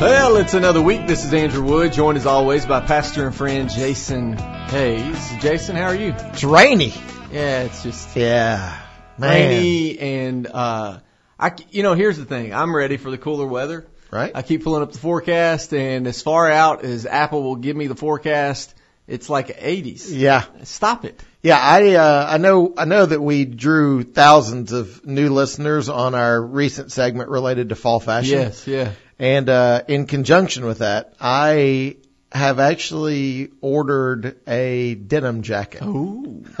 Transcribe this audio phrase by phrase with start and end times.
[0.00, 1.08] Well, it's another week.
[1.08, 5.32] This is Andrew Wood, joined as always by pastor and friend Jason Hayes.
[5.40, 6.14] Jason, how are you?
[6.16, 6.94] It's rainy.
[7.32, 8.78] Yeah, it's just Yeah.
[9.18, 9.30] Man.
[9.50, 11.00] rainy and uh
[11.38, 12.54] I you know, here's the thing.
[12.54, 13.88] I'm ready for the cooler weather.
[14.12, 14.30] Right?
[14.36, 17.88] I keep pulling up the forecast and as far out as Apple will give me
[17.88, 18.72] the forecast,
[19.08, 20.06] it's like 80s.
[20.10, 20.44] yeah.
[20.62, 21.20] Stop it.
[21.42, 26.14] Yeah, I uh, I know I know that we drew thousands of new listeners on
[26.14, 28.38] our recent segment related to fall fashion.
[28.38, 28.92] Yes, yeah.
[29.18, 31.96] And uh, in conjunction with that, I
[32.30, 35.82] have actually ordered a denim jacket.
[35.82, 36.44] Ooh.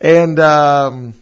[0.00, 1.14] and um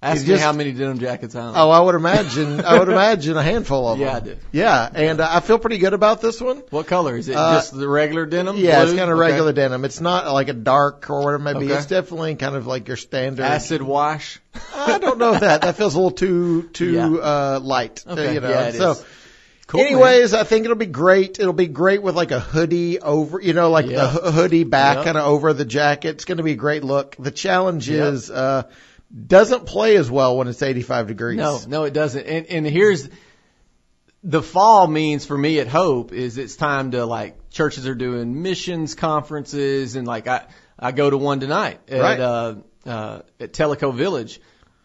[0.00, 1.54] Ask You me how many denim jackets I own.
[1.56, 4.36] oh, I would imagine I would imagine a handful of Yeah, I do.
[4.52, 6.58] Yeah, and uh, I feel pretty good about this one.
[6.70, 7.16] What color?
[7.16, 8.56] Is it Uh, just the regular denim?
[8.58, 9.28] Yeah, it's kind of Okay.
[9.28, 9.84] regular denim.
[9.84, 11.64] It's not like a dark or whatever it may be.
[11.66, 11.74] Okay.
[11.74, 13.42] It's definitely kind of like your standard.
[13.44, 14.38] Acid wash.
[14.72, 17.06] I don't know that that feels a little too too Yeah.
[17.08, 18.04] uh light.
[18.06, 18.50] Okay, You know.
[18.50, 19.04] yeah, it so is.
[19.66, 19.88] Cool, man.
[19.88, 21.40] anyways, I think it'll be great.
[21.40, 24.06] It'll be great with like a hoodie over, you know, like Yeah.
[24.06, 25.04] the hoodie back Yeah.
[25.04, 26.10] kind of over the jacket.
[26.10, 27.16] It's going to be a great look.
[27.18, 28.06] The challenge Yeah.
[28.10, 28.62] is uh
[29.26, 31.38] doesn't play as well when it's 85 degrees.
[31.38, 32.26] No, no, it doesn't.
[32.26, 33.08] And, and here's
[34.22, 38.42] the fall means for me at Hope is it's time to like churches are doing
[38.42, 40.46] missions conferences and like I
[40.78, 42.20] I go to one tonight at Right.
[42.20, 44.40] uh, uh, at Tellico Village,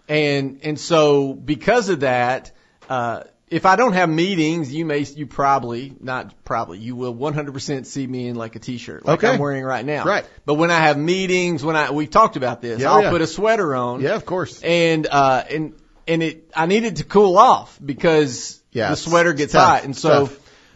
[0.07, 2.51] and and so because of that.
[2.89, 7.85] Uh, if I don't have meetings, you may, you probably, not probably, you will 100%
[7.85, 9.33] see me in like a t-shirt, like Okay.
[9.33, 10.05] I'm wearing right now.
[10.05, 10.25] Right.
[10.45, 13.09] But when I have meetings, when I, we've talked about this, Yeah, I'll yeah.
[13.11, 14.61] put a sweater on Yeah, of course.
[14.63, 15.73] and uh and
[16.07, 19.69] and it I needed to cool off because Yeah, the sweater gets tough.
[19.69, 20.25] hot, and so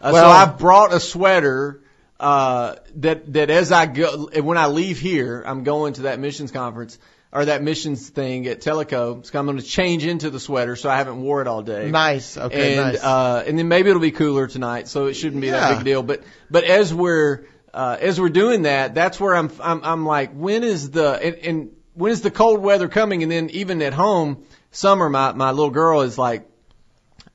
[0.00, 1.80] uh, Well- so I brought a sweater
[2.20, 6.50] uh that that as I go when I leave here, I'm going to that missions
[6.52, 6.98] conference
[7.32, 9.24] or that missions thing at Tellico.
[9.24, 11.90] So I'm going to change into the sweater, so I haven't wore it all day.
[11.90, 12.36] Nice.
[12.36, 13.02] Okay, and nice.
[13.04, 15.74] uh, and then maybe it'll be cooler tonight, so it shouldn't be that Yeah.
[15.76, 16.02] big deal.
[16.02, 20.32] But but as we're uh, as we're doing that, that's where I'm I'm I'm like,
[20.32, 23.22] when is the and, and when is the cold weather coming?
[23.22, 26.48] And then even at home, summer, my my little girl is like,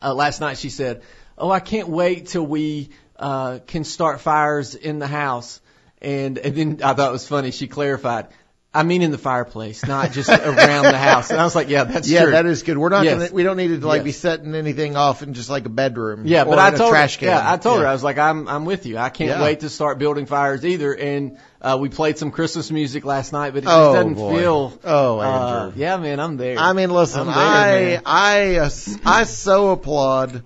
[0.01, 1.03] uh, last night she said,
[1.37, 2.89] "Oh, I can't wait till we
[3.19, 5.61] uh, can start fires in the house."
[6.01, 7.51] And and then I thought it was funny.
[7.51, 8.27] She clarified.
[8.75, 11.29] I mean in the fireplace, not just around the house.
[11.29, 12.31] And I was like, yeah, that's yeah, true.
[12.31, 12.75] that is good.
[12.77, 13.19] We're not Yes.
[13.19, 14.03] gonna, we don't need to like Yes.
[14.05, 16.23] be setting anything off in just like a bedroom.
[16.25, 17.27] Yeah, or but I told trash can.
[17.27, 18.97] yeah, I told her I was like, I'm I'm with you.
[18.97, 19.43] I can't Yeah.
[19.43, 20.91] wait to start building fires either.
[20.95, 24.39] And uh, we played some Christmas music last night, but it just Oh, doesn't boy.
[24.39, 24.79] feel.
[24.83, 25.73] Oh, uh, Andrew.
[25.81, 26.57] yeah, man, I'm there.
[26.57, 28.01] I mean, listen, there, I, man.
[28.07, 28.69] I, uh,
[29.05, 30.43] I so applaud,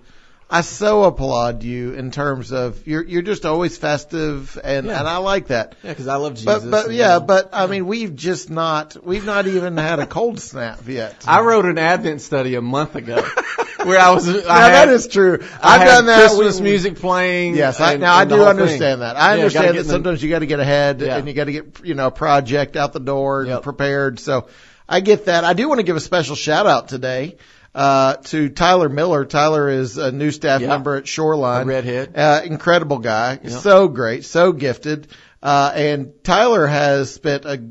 [0.50, 4.98] I so applaud you in terms of you're, you're just always festive and, Yeah.
[4.98, 5.74] and I like that.
[5.82, 6.46] yeah, because I love Jesus.
[6.64, 9.98] But, but and, yeah, uh, but I mean, we've just not, we've not even had
[9.98, 11.24] a cold snap yet.
[11.28, 13.16] I wrote an Advent study a month ago
[13.84, 14.26] where I was.
[14.26, 15.38] I now had, that is true.
[15.62, 16.28] I've done that.
[16.28, 17.54] Christmas We- music playing.
[17.54, 18.60] Yes, I, and- now I and do whole thing.
[18.60, 19.16] understand that.
[19.16, 21.52] I understand that in the- sometimes you got to get ahead and you got to
[21.52, 23.62] get you know a project out the door and Yep.
[23.64, 24.18] prepared.
[24.18, 24.48] So
[24.88, 25.44] I get that.
[25.44, 27.36] I do want to give a special shout out today
[27.78, 29.24] uh, to Tyler Miller.
[29.24, 30.68] Tyler is a new staff Yeah.
[30.68, 31.62] member at Shoreline.
[31.62, 32.16] A redhead.
[32.16, 33.38] Uh, incredible guy.
[33.46, 34.24] So great.
[34.24, 35.06] So gifted.
[35.40, 37.62] Uh, and Tyler has spent a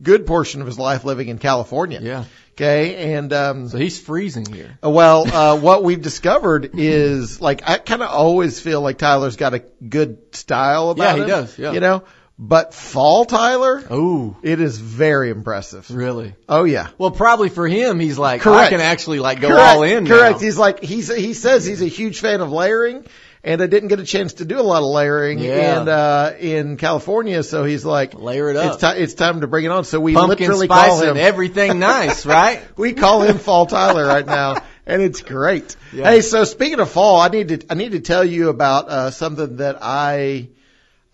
[0.00, 2.00] good portion of his life living in California.
[2.00, 2.24] Yeah.
[2.52, 3.14] Okay.
[3.14, 4.78] And, um, So he's freezing here.
[4.84, 9.36] uh, Well, uh, what we've discovered is like I kind of always feel like Tyler's
[9.36, 11.72] got a good style about Yeah, he him, does, yeah.
[11.72, 12.02] You know,
[12.38, 15.90] but fall Tyler, Oh, it is very impressive.
[15.90, 16.34] really?
[16.48, 18.70] Oh yeah, Well, probably for him, he's like, I Correct.
[18.70, 19.76] can actually like go correct.
[19.76, 20.04] all in.
[20.04, 20.10] now.
[20.16, 20.40] Correct.
[20.40, 23.04] He's like he's he says he's a huge fan of layering.
[23.44, 25.82] And I didn't get a chance to do a lot of layering Yeah.
[25.82, 28.74] in uh, in California, so he's like, Layer it up.
[28.74, 29.84] It's, ti it's time to bring it on.
[29.84, 32.60] So we Pumpkin literally call him and everything nice, right?
[32.76, 34.56] we call him Fall Tyler right now,
[34.86, 35.76] and it's great.
[35.92, 36.10] Yeah.
[36.10, 39.10] Hey, so speaking of fall, I need to I need to tell you about uh,
[39.12, 40.48] something that I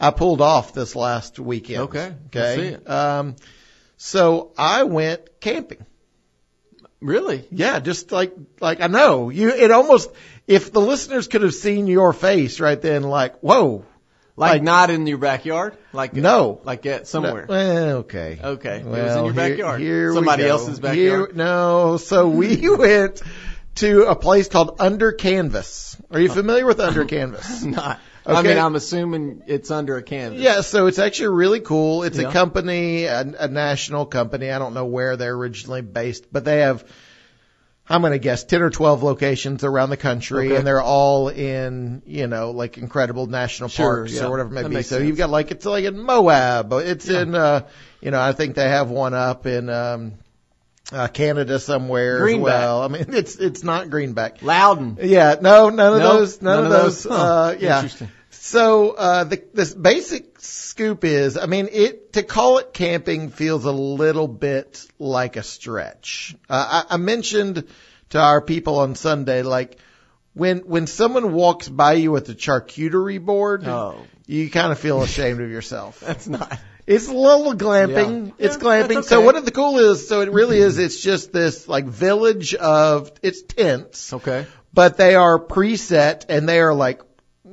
[0.01, 1.81] I pulled off this last weekend.
[1.83, 2.75] Okay, okay.
[2.85, 3.37] Um,
[3.97, 5.85] so I went camping.
[7.01, 7.47] Really?
[7.51, 9.51] Yeah, just like like I know you.
[9.51, 10.11] It almost
[10.47, 13.85] if the listeners could have seen your face right then, like whoa,
[14.37, 15.77] Like, Like- not in your backyard?
[15.93, 16.61] Like No.
[16.65, 17.47] like at somewhere.
[17.51, 18.41] Eh, okay.
[18.43, 18.79] Okay.
[18.79, 19.81] It was in your here- backyard.
[19.81, 20.97] Here, we Somebody else's backyard.
[21.31, 21.99] Here- no.
[21.99, 23.23] So we went
[23.77, 25.97] to a place called Under Canvas.
[26.11, 27.63] Are you familiar with Under Canvas?
[27.65, 28.01] Not.
[28.27, 30.41] I mean, I'm assuming it's under a canvas.
[30.41, 32.05] Yeah, so it's actually really cool.
[32.05, 32.29] It's Yeah.
[32.29, 34.51] a company, a, a national company.
[34.51, 36.85] I don't know where they're originally based, but they have,
[37.87, 40.57] I'm going to guess, 10 or 12 locations around the country, Okay.
[40.57, 44.25] and they're all in, you know, like incredible national Sure, parks yeah.
[44.25, 44.77] or whatever it may That be.
[44.83, 45.07] So sense.
[45.07, 47.21] you've got like, it's like in Moab, it's Yeah.
[47.23, 47.61] in, uh,
[48.01, 50.15] you know, I think they have one up in, um,
[50.95, 52.55] uh, Canada somewhere Greenback.
[52.55, 52.83] as well.
[52.83, 54.43] I mean, it's it's not Greenback.
[54.43, 54.99] Loudon.
[55.03, 57.07] Yeah, no, none of No, those, none, of those.
[57.07, 57.77] Uh, yeah.
[57.77, 58.09] Interesting.
[58.31, 63.65] So uh, the this basic scoop is, I mean, it to call it camping feels
[63.65, 66.37] a little bit like a stretch.
[66.49, 67.65] Uh, I, I mentioned
[68.11, 69.79] to our people on Sunday, like
[70.35, 73.97] when when someone walks by you with a charcuterie board, Oh.
[74.27, 76.01] you kind of feel ashamed of yourself.
[76.07, 76.59] That's not.
[76.87, 78.27] It's a little glamping.
[78.29, 78.33] Yeah.
[78.47, 78.95] It's Yeah, glamping.
[78.97, 79.27] that's So okay.
[79.27, 83.43] what the cool is, so it really is, it's just this like village of, it's
[83.43, 84.47] tents Okay.
[84.73, 87.01] but they are preset and they are like,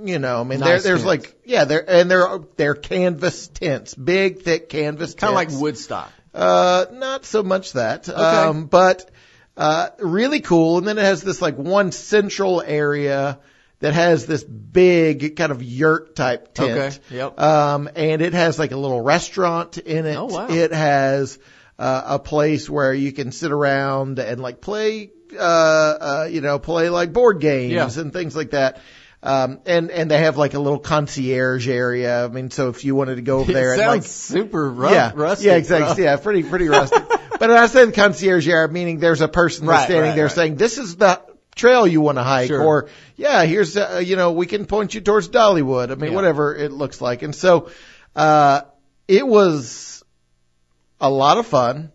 [0.03, 1.25] you know, I mean, there, Nice there's tents.
[1.27, 5.49] like, yeah, they're, and they're, they're canvas tents, big, thick canvas Kind of like.
[5.51, 6.11] Woodstock.
[6.33, 9.09] Uh, not so much that, um, but,
[9.57, 10.77] uh, really cool.
[10.77, 13.39] And then it has this like one central area
[13.81, 16.71] that has this big kind of yurt type tent.
[17.09, 17.17] Okay.
[17.17, 17.39] Yep.
[17.39, 20.15] Um, and it has like a little restaurant in it.
[20.15, 20.47] Oh, wow.
[20.49, 21.37] It has
[21.77, 26.59] uh, a place where you can sit around and like play, uh, uh, you know,
[26.59, 28.01] play like board games Yeah.
[28.01, 28.79] and things like that.
[29.23, 32.25] Um, and, and they have like a little concierge area.
[32.25, 34.69] I mean, so if you wanted to go over there it and sounds like, super
[34.71, 35.45] rough, yeah, rustic.
[35.45, 35.87] yeah, exactly.
[35.89, 35.99] rough.
[35.99, 37.07] Yeah, pretty, pretty rustic.
[37.07, 40.25] but when I said concierge area, meaning there's a person that's Right, standing right, there
[40.25, 40.31] right.
[40.33, 41.21] saying, this is the
[41.55, 42.61] trail you want to hike Sure.
[42.63, 45.91] or yeah, here's, uh, you know, we can point you towards Dollywood.
[45.91, 46.15] I mean, Yeah.
[46.15, 47.21] whatever it looks like.
[47.23, 47.69] And so,
[48.15, 48.61] uh,
[49.07, 50.03] it was
[50.99, 51.91] a lot of fun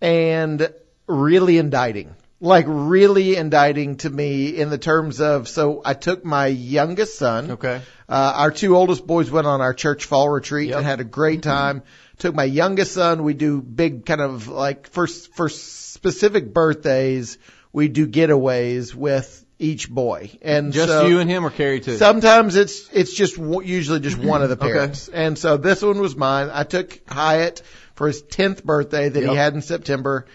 [0.00, 0.72] and
[1.06, 2.14] really indicting.
[2.40, 7.52] Like really indicting to me in the terms of, so I took my youngest son.
[7.52, 7.80] Okay.
[8.08, 10.78] Uh, our two oldest boys went on our church fall retreat Yep.
[10.78, 11.82] and had a great time.
[12.18, 13.22] Took my youngest son.
[13.22, 17.38] We do big kind of like for, for specific birthdays,
[17.72, 20.30] we do getaways with each boy.
[20.42, 21.96] And Just so, you and him or Carrie too?
[21.96, 24.72] Sometimes it's it's just w- usually just one of the Okay.
[24.72, 26.50] parents, and so this one was mine.
[26.52, 27.62] I took Hyatt
[27.94, 30.26] for his tenth birthday that he had in September,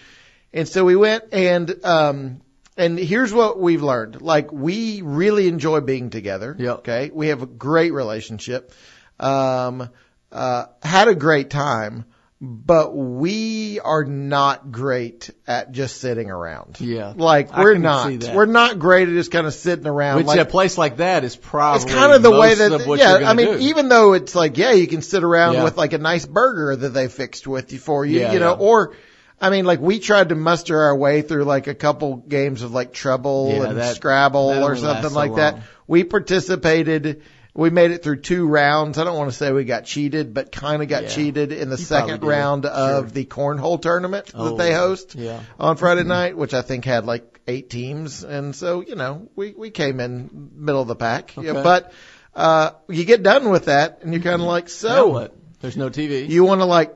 [0.53, 2.41] and so we went and um
[2.77, 6.55] and here's what we've learned: like we really enjoy being together.
[6.57, 6.77] Yep.
[6.79, 8.71] Okay, we have a great relationship.
[9.19, 9.89] Um,
[10.31, 12.05] uh, had a great time.
[12.39, 16.79] But we are not great at just sitting around.
[16.79, 17.13] Yeah.
[17.15, 18.11] Like we're not.
[18.31, 20.17] We're not great at just kind of sitting around.
[20.17, 23.27] Which like, a place like that is probably it's kind of the way that, yeah,
[23.27, 23.57] I mean, do.
[23.61, 25.63] even though it's like, yeah, you can sit around Yeah.
[25.63, 28.51] with like a nice burger that they fixed with you for you, Yeah, you know,
[28.51, 28.65] yeah.
[28.67, 28.93] or,
[29.41, 32.71] I mean, like we tried to muster our way through like a couple games of
[32.71, 35.61] like Trouble Yeah, and that- Scrabble or something like that.
[35.87, 37.23] We participated.
[37.57, 38.97] We made it through two rounds.
[38.99, 41.09] I don't want to say we got cheated, but kind of got Yeah.
[41.09, 43.09] cheated in the You second round of Sure.
[43.09, 45.39] the cornhole tournament Oh, that they host yeah.
[45.59, 48.23] on Friday night, which I think had like eight teams.
[48.23, 51.35] And so, you know, we, we came in middle of the pack.
[51.35, 51.91] Yeah, but,
[52.35, 55.35] uh, you get done with that and you're kind of like, so what?
[55.59, 56.29] There's no TV.
[56.29, 56.93] you want to like,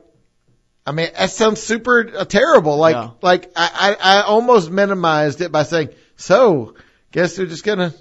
[0.86, 2.76] I mean, that sounds super uh, terrible.
[2.76, 3.10] Like, Yeah.
[3.20, 6.74] like I, I, I almost minimized it by saying, so
[7.10, 7.92] guess we're just going to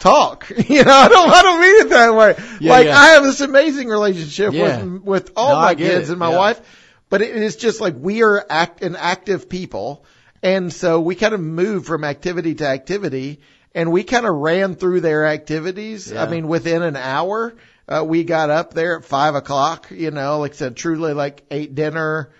[0.00, 0.50] talk.
[0.68, 2.34] you know, I don't, I don't mean it that way.
[2.60, 2.98] Yeah, like yeah.
[2.98, 4.82] I have this amazing relationship Yeah.
[4.82, 6.12] with, with all No, my kids it.
[6.12, 6.60] and my wife,
[7.08, 10.04] but it is just like we are act, an active people.
[10.42, 13.40] And so we kind of move from activity to activity
[13.74, 16.12] and we kind of ran through their activities.
[16.12, 17.54] I mean, within an hour,
[17.88, 21.44] uh, we got up there at five o'clock, you know, like I said, truly like
[21.50, 22.30] ate dinner,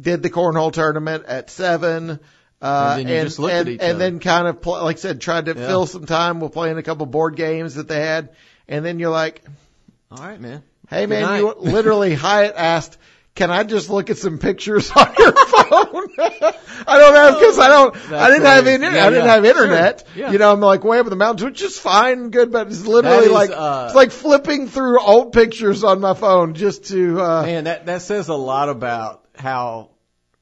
[0.00, 2.20] did the cornhole tournament at seven.
[2.60, 3.98] Uh, And then you just looked at and, and other.
[3.98, 5.66] then kind of, pl- like I said, tried to Yeah.
[5.66, 8.30] fill some time with playing a couple board games that they had.
[8.66, 9.42] And then you're like,
[10.10, 10.62] All right, man.
[10.90, 11.38] Hey Good man, night.
[11.40, 12.96] you literally Hyatt asked,
[13.34, 17.68] "Can I just look at some pictures on your phone?" I don't have because I
[17.68, 18.12] don't.
[18.12, 18.94] I didn't have internet.
[18.94, 19.34] Yeah, I didn't yeah.
[19.34, 20.04] have internet.
[20.14, 20.22] Sure.
[20.24, 20.32] Yeah.
[20.32, 22.68] You know, I'm like way up in the mountains, which is fine, and good, but
[22.68, 26.86] it's literally is, like uh, it's like flipping through old pictures on my phone just
[26.86, 27.20] to.
[27.20, 29.90] uh Man, that that says a lot about how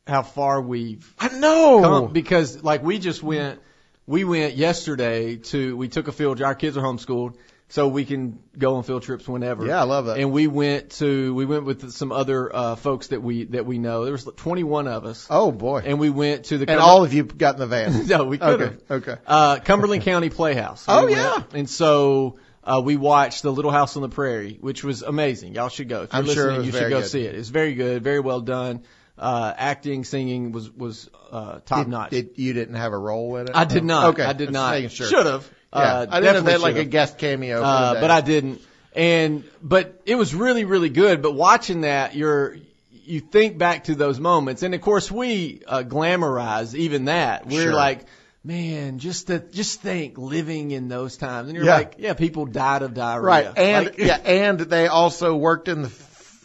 [0.06, 1.80] how far we've I know.
[1.82, 3.60] come because like we just went
[4.06, 7.36] we went yesterday to we took a field trip our kids are homeschooled
[7.68, 9.66] so we can go on field trips whenever.
[9.66, 10.18] Yeah, I love that.
[10.18, 13.78] And we went to we went with some other uh folks that we that we
[13.78, 14.04] know.
[14.04, 15.26] There was 21 of us.
[15.30, 18.06] oh boy, and, we went to the and all of you got in the van.
[18.06, 19.02] No, we could okay, have.
[19.02, 19.16] okay.
[19.26, 20.84] Uh, Cumberland County Playhouse.
[20.86, 21.42] Oh, We yeah.
[21.54, 25.54] And so, uh, we watched The Little House on the Prairie, which was amazing.
[25.54, 26.02] Y'all should go.
[26.02, 27.10] If you're I'm sure listening, it was you should go good.
[27.10, 27.34] see it.
[27.34, 28.82] It's very good, very well done.
[29.18, 32.10] Uh, acting, singing was, was, uh, top Did, notch.
[32.10, 33.52] did you didn't have a role in it?
[33.56, 34.08] I did not.
[34.10, 34.90] Okay, I did not.
[34.90, 35.06] Sure.
[35.06, 35.50] Should have.
[35.72, 37.62] Yeah, Uh, I didn't know if they definitely had like a guest cameo.
[37.62, 38.60] Uh, but I didn't.
[38.94, 41.22] And, but it was really, really good.
[41.22, 42.56] But watching that, you're,
[43.04, 44.62] you think back to those moments.
[44.62, 47.46] And of course we, uh, glamorize even that.
[47.46, 47.74] We're Sure.
[47.74, 48.04] like,
[48.44, 51.48] man, just to, just think living in those times.
[51.48, 51.74] And you're Yeah.
[51.76, 53.26] like, yeah, people died of diarrhea.
[53.26, 55.88] Right, and Like- yeah, and they also worked in the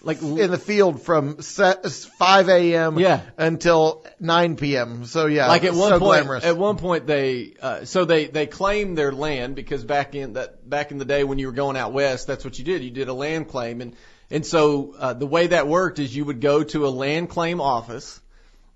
[0.04, 3.00] like in the field from 5 a.m.
[3.00, 3.22] Yeah.
[3.38, 5.06] until 9 p.m.
[5.06, 6.44] So yeah, like at one so point glamorous.
[6.44, 10.68] at one point they uh, so they they claimed their land because back in that
[10.68, 12.92] back in the day when you were going out west that's what you did you
[12.92, 13.96] did a land claim and
[14.30, 17.62] and so uh, the way that worked is you would go to a land claim
[17.62, 18.20] office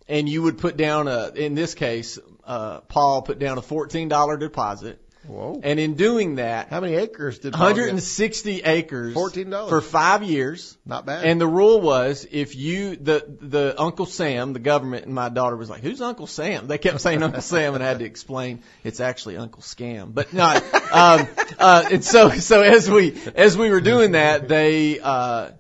[0.08, 4.10] and you would put down a in this case uh, Paul put down a fourteen
[4.10, 5.60] dollar deposit Whoa.
[5.64, 7.82] and in doing that How many acres did Paul get?
[7.82, 9.70] 160 acres $14.
[9.70, 11.26] for five years Not bad.
[11.26, 15.56] and the rule was if you the the Uncle Sam, the government, and my daughter
[15.56, 18.62] was like, "Who's Uncle Sam?" They kept saying Uncle Sam, and I had to explain
[18.84, 20.14] it's actually Uncle Scam.
[20.14, 20.58] But not
[20.92, 21.28] um,
[21.60, 25.52] uh, and so so as we as we were doing that, they uh,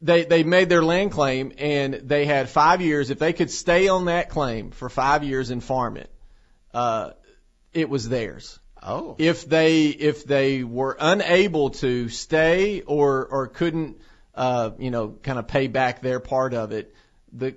[0.00, 3.10] they they made their land claim, and they had five years.
[3.10, 6.10] If they could stay on that claim for five years and farm it,
[6.74, 7.10] uh,
[7.72, 14.00] it was theirs oh, if they if they were unable to stay or or couldn't
[14.34, 16.94] uh you know kind of pay back their part of it
[17.32, 17.54] the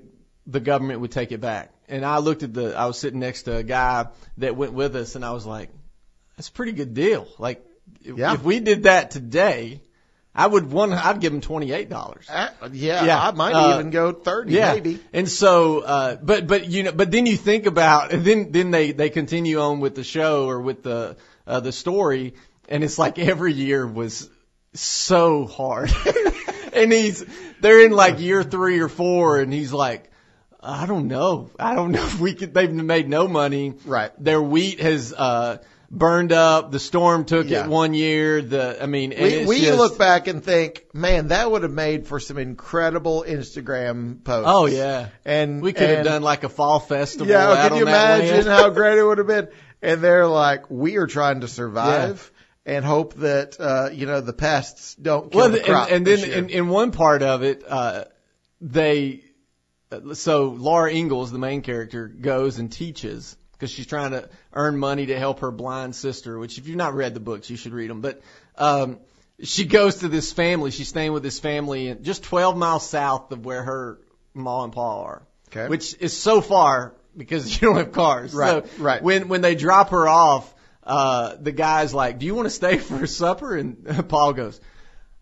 [0.47, 1.71] the government would take it back.
[1.87, 4.95] And i looked at the i was sitting next to a guy that went with
[4.95, 5.69] us and i was like
[6.35, 7.27] that's a pretty good deal.
[7.39, 7.65] Like
[8.03, 8.33] if, Yeah.
[8.33, 9.81] if we did that today
[10.35, 13.19] i would one i'd give him twenty eight dollars Uh, yeah, Yeah.
[13.27, 14.73] I might Uh, even go 30 yeah.
[14.73, 14.99] maybe.
[15.13, 18.71] And so, uh, but, but, you know, but then you think about, and then, then
[18.71, 21.15] they, they continue on with the show or with the,
[21.47, 22.33] uh, the story.
[22.67, 24.29] And it's like every year was
[24.73, 25.91] so hard.
[26.73, 27.23] and he's,
[27.61, 30.09] they're in like year three or four and he's like,
[30.61, 31.49] I don't know.
[31.59, 33.73] I don't know if we could, they've made no money.
[33.85, 34.11] Right.
[34.21, 35.57] Their wheat has, uh,
[35.95, 36.71] burned up.
[36.71, 37.63] The storm took Yeah.
[37.63, 38.41] it one year.
[38.41, 41.63] The, I mean, and We, it's we just- look back and think, man, that would
[41.63, 44.49] have made for some incredible Instagram posts.
[44.51, 45.07] Oh yeah.
[45.23, 47.27] And We could have done like a fall festival.
[47.27, 49.47] Yeah, out can you imagine how great it would have been?
[49.81, 52.31] And they're like, we are trying to survive
[52.65, 55.91] and hope that uh, you know the pests don't kill well, the and, crop.
[55.91, 58.05] and this then in, in one part of it, uh,
[58.59, 59.23] they,
[60.13, 65.07] so Laura Ingalls, the main character, goes and teaches because she's trying to earn money
[65.07, 66.37] to help her blind sister.
[66.37, 68.01] Which, if you've not read the books, you should read them.
[68.01, 68.21] But
[68.57, 68.99] um,
[69.41, 70.71] she goes to this family.
[70.71, 73.99] She's staying with this family just 12 miles south of where her
[74.33, 75.67] ma and pa are, Okay.
[75.67, 78.33] which is so far because you don't have cars.
[78.33, 79.01] Right, So right.
[79.01, 82.77] When when they drop her off, uh, the guy's like, "Do you want to stay
[82.89, 84.59] for supper?" And Paul goes,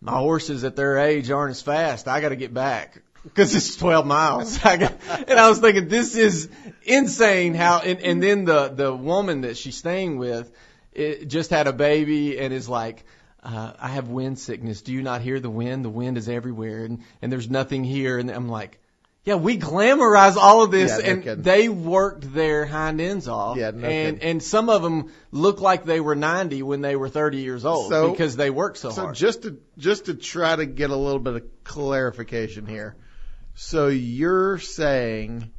[0.00, 2.08] "My horses at their age aren't as fast.
[2.08, 4.58] I got to get back." Because it's 12 miles.
[4.64, 6.48] And I was thinking, this is
[6.82, 10.52] insane how, and, and then the, the woman that she's staying with,
[10.92, 13.04] it just had a baby and is like,
[13.42, 14.82] uh, I have wind sickness.
[14.82, 15.84] Do you not hear the wind?
[15.84, 18.18] The wind is everywhere and, and there's nothing here.
[18.18, 18.78] And I'm like,
[19.24, 21.42] yeah, we glamorize all of this Yeah, no and kidding.
[21.42, 23.56] they worked their hind ends off.
[23.56, 24.30] Yeah, no and, kidding.
[24.30, 27.90] and some of them look like they were 90 when they were 30 years old
[27.90, 29.16] So- because they worked so, so hard.
[29.16, 32.96] So just to just to try to get a little bit of clarification here.
[33.54, 35.50] So you're saying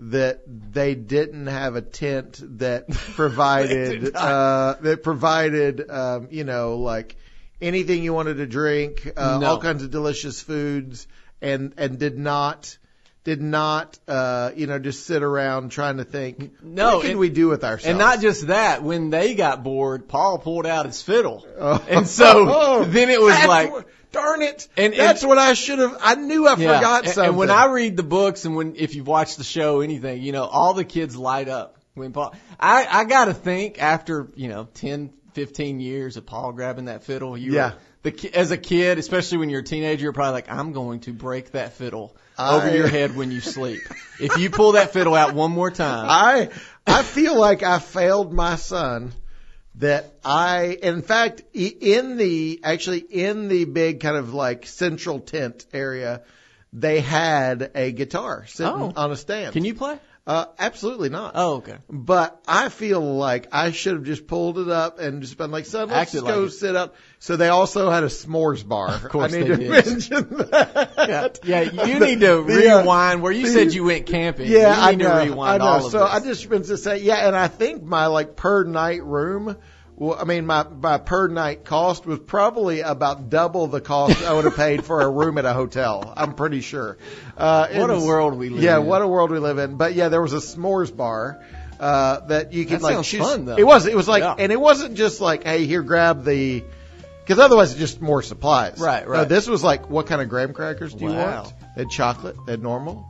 [0.00, 7.16] that they didn't have a tent that provided uh, that provided um, you know like
[7.60, 9.46] anything you wanted to drink, uh, No.
[9.50, 11.06] all kinds of delicious foods,
[11.42, 12.78] and and did not
[13.24, 17.20] did not uh, you know just sit around trying to think No, what can and-
[17.20, 20.86] we do with ourselves And not just that, when they got bored, Paul pulled out
[20.86, 21.46] his fiddle.
[21.58, 21.84] Oh.
[21.88, 23.72] And so then it was That's like,
[24.12, 24.68] darn it.
[24.76, 25.96] And- that's what I should have.
[26.00, 26.76] I knew I yeah.
[26.76, 27.28] forgot and, something.
[27.30, 30.32] and when I read the books and when, if you've watched the show, anything, you
[30.32, 34.68] know, all the kids light up when Paul, I, I gotta think after, you know,
[34.74, 37.70] 10, 15 years of Paul grabbing that fiddle, you Yeah.
[37.70, 41.00] were, the, as a kid, especially when you're a teenager, you're probably like, I'm going
[41.00, 43.80] to break that fiddle over your head when you sleep.
[44.20, 46.48] if you pull that fiddle out one more time, I
[46.86, 49.12] I feel like I failed my son.
[49.78, 55.66] That I, in fact, in the actually in the big kind of like central tent
[55.72, 56.22] area,
[56.72, 58.92] they had a guitar sitting Oh.
[58.96, 59.52] on a stand.
[59.52, 59.98] can you play?
[60.28, 61.32] Uh, absolutely not.
[61.36, 61.78] Oh, okay.
[61.88, 65.64] But I feel like I should have just pulled it up and just been like,
[65.64, 66.52] son, let's Acted just go like it.
[66.52, 66.96] sit up.
[67.18, 68.90] So they also had a s'mores bar.
[68.90, 69.70] Of course I need they to did.
[69.70, 71.38] mention that.
[71.42, 74.50] Yeah, yeah, you need to The, uh, rewind where you the- said you went camping.
[74.50, 75.24] Yeah, you I need know.
[75.24, 75.72] to rewind I know.
[75.72, 76.08] all of so this.
[76.10, 79.56] I just meant to say, yeah, and I think my like per night room.
[80.00, 84.32] Well, I mean, my my per night cost was probably about double the cost I
[84.32, 86.12] would have paid for a room at a hotel.
[86.16, 86.98] I'm pretty sure.
[87.36, 88.86] Uh, What a world we live Yeah, in.
[88.86, 89.76] what a world we live in.
[89.76, 91.42] But yeah, there was a s'mores bar.
[91.80, 93.20] Uh, that you could That like choose.
[93.20, 93.54] fun, though.
[93.56, 93.86] It was.
[93.86, 94.34] It was like, Yeah.
[94.36, 96.64] and it wasn't just like, hey, here, grab the,
[97.24, 98.80] because otherwise it's just more supplies.
[98.80, 99.28] Right, No, right.
[99.28, 101.52] this was like, what kind of graham crackers do you want?
[101.76, 102.34] They had chocolate.
[102.46, 103.06] They had normal.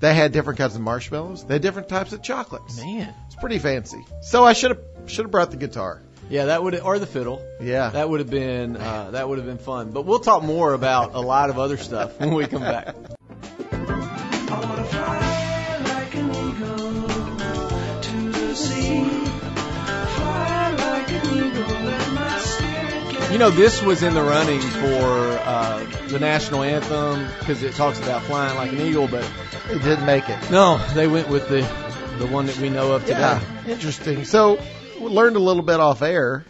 [0.00, 1.44] They had different kinds of marshmallows.
[1.44, 2.78] They had different types of chocolates.
[2.78, 4.02] Man, It's pretty fancy.
[4.22, 6.00] So I should have should have brought the guitar.
[6.28, 7.40] Yeah, that would or the fiddle.
[7.60, 7.90] Yeah.
[7.90, 9.92] That would have been uh, that would have been fun.
[9.92, 12.94] But we'll talk more about a lot of other stuff when we come back.
[13.70, 17.02] I wanna fly like an eagle
[18.00, 19.04] to the sea.
[19.04, 24.60] Fly like an eagle, let my spirit get You know, this was in the running
[24.60, 25.04] for
[25.44, 29.24] uh, the national anthem because it talks about flying like an eagle, but
[29.70, 30.50] It didn't make it.
[30.50, 31.62] no, they went with the
[32.18, 33.18] the one that we know of today.
[33.20, 34.24] Yeah, interesting.
[34.24, 34.58] So
[35.00, 36.44] learned a little bit off air.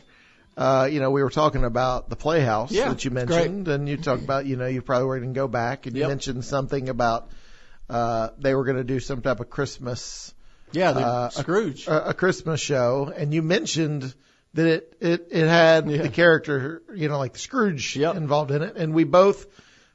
[0.57, 3.99] Uh, you know, we were talking about the Playhouse Yeah, that you mentioned, and you
[3.99, 6.89] talked about, you know, you probably were going to go back, and you mentioned something
[6.89, 7.31] about
[7.91, 10.33] uh, they were going to do some type of Christmas,
[10.73, 11.87] Yeah, the Uh, Scrooge.
[11.87, 14.15] a, a Christmas show, and you mentioned
[14.55, 16.03] that it it, it had Yeah.
[16.03, 18.17] the character, you know, like the Scrooge Yep.
[18.17, 19.47] involved in it, and we both,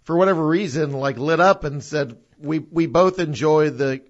[0.03, 4.01] for whatever reason, like lit up and said we we both enjoy the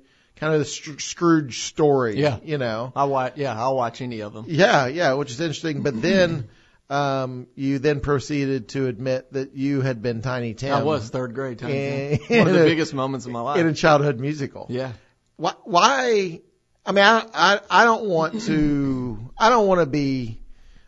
[0.41, 0.65] kind of the
[0.99, 2.39] Scrooge story, Yeah.
[2.43, 2.91] you know.
[2.95, 3.33] I watch.
[3.37, 4.45] Yeah, I'll watch any of them.
[4.49, 5.81] Yeah, yeah, which is interesting.
[5.83, 6.49] But then
[6.89, 10.73] um, you then proceeded to admit that you had been Tiny Tim.
[10.73, 11.59] I was third grade.
[11.59, 12.39] Tiny Tim.
[12.39, 13.59] One of the a- biggest moments of my life.
[13.59, 14.65] in a childhood musical.
[14.69, 14.91] yeah.
[15.37, 15.53] Why?
[15.63, 16.41] why
[16.85, 19.31] I mean, I, I I don't want to.
[19.37, 20.41] I don't want to be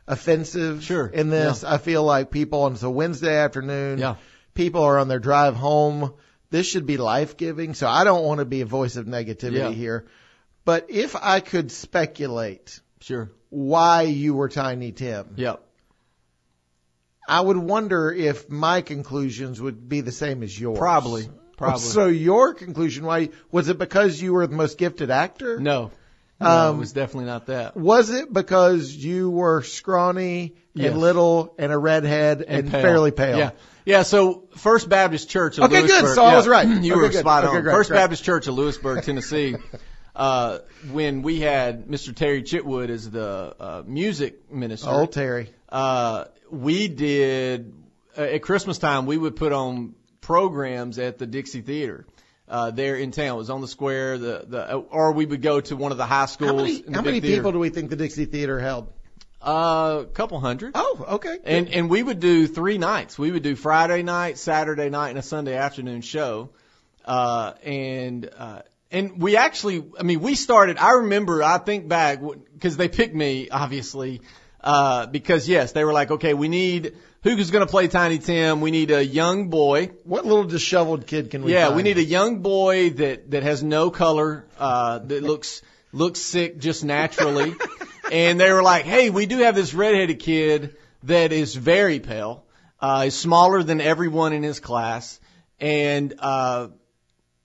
[0.07, 0.83] offensive.
[0.83, 3.99] Sure, In this, I feel like people on it's a Wednesday afternoon.
[3.99, 4.15] Yeah.
[4.53, 6.13] People are on their drive home.
[6.53, 7.73] This should be life giving.
[7.73, 9.71] So I don't want to be a voice of negativity Yeah.
[9.71, 10.05] here.
[10.65, 13.31] But if I could speculate Sure.
[13.49, 15.63] why you were Tiny Tim, Yep.
[17.27, 20.77] I would wonder if my conclusions would be the same as yours.
[20.77, 21.27] Probably.
[21.57, 21.79] Probably.
[21.79, 25.59] So your conclusion, why was it because you were the most gifted actor?
[25.59, 25.89] no.
[26.39, 27.77] No, Um, it was definitely not that.
[27.77, 30.91] Was it because you were scrawny Yes.
[30.91, 32.81] and little and a redhead and, pale.
[32.81, 33.37] fairly pale?
[33.37, 33.51] Yeah.
[33.85, 35.89] Yeah, so First Baptist Church of Okay, good.
[35.89, 36.15] Lewisburg.
[36.15, 36.67] So I was right.
[36.83, 37.19] You Okay, were good.
[37.19, 37.63] spot Okay, on.
[37.63, 37.97] great, First great.
[37.99, 39.55] Baptist Church of Lewisburg, Tennessee.
[40.15, 40.59] uh,
[40.91, 42.15] when we had Mr.
[42.15, 45.49] Terry Chitwood as the uh, music minister, Old Terry.
[45.69, 47.73] uh, we did
[48.17, 49.05] uh, at Christmas time.
[49.05, 52.05] We would put on programs at the Dixie Theater.
[52.53, 54.19] Uh, there in town, it was on the square.
[54.19, 56.51] The the or we would go to one of the high schools.
[56.51, 58.93] How many, how many people do we think the Dixie Theater held?
[59.41, 60.73] Uh, a couple hundred.
[60.75, 61.39] Oh, okay.
[61.45, 63.17] And and we would do three nights.
[63.17, 66.51] We would do Friday night, Saturday night, and a Sunday afternoon show.
[67.03, 68.61] Uh, and uh,
[68.91, 70.77] and we actually, I mean, we started.
[70.77, 71.41] I remember.
[71.41, 72.19] I think back
[72.53, 74.21] because they picked me, obviously,
[74.61, 78.61] uh, because yes, they were like, okay, we need who's going to play Tiny Tim.
[78.61, 79.91] We need a young boy.
[80.03, 81.77] what little disheveled kid can we Yeah, find?
[81.77, 86.57] we need a young boy that that has no color, uh, that looks looks sick
[86.59, 87.55] just naturally.
[88.11, 92.45] and they were like, "Hey, we do have this redheaded kid that is very pale,
[92.79, 95.19] uh, is smaller than everyone in his class,
[95.59, 96.67] and uh,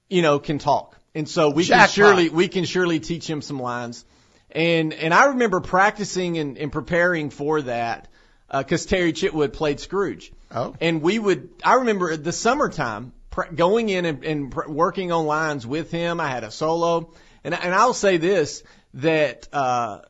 [0.09, 0.97] you know can talk.
[1.15, 1.89] And so we Jackpot.
[1.89, 4.05] can surely we can surely teach him some lines.
[4.51, 8.09] And and I remember practicing and, and preparing for that
[8.51, 10.33] because Terry Chitwood played Scrooge.
[10.51, 10.75] Oh.
[10.81, 15.27] And we would, I remember the summertime pr- going in and, and pr- working on
[15.27, 16.21] lines with him.
[16.21, 17.13] I had a solo,
[17.45, 18.63] and and I'll say this
[18.95, 20.01] that uh,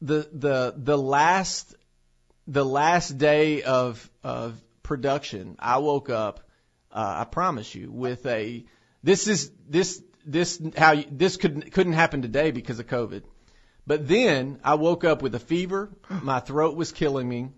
[0.00, 1.74] the the the last
[2.46, 6.40] the last day of of production, I woke up.
[6.90, 8.64] Uh, I promise you, with a
[9.02, 13.22] this is this this how you, this could couldn't happen today because of COVID.
[13.86, 15.90] But then I woke up with a fever.
[16.22, 17.50] My throat was killing me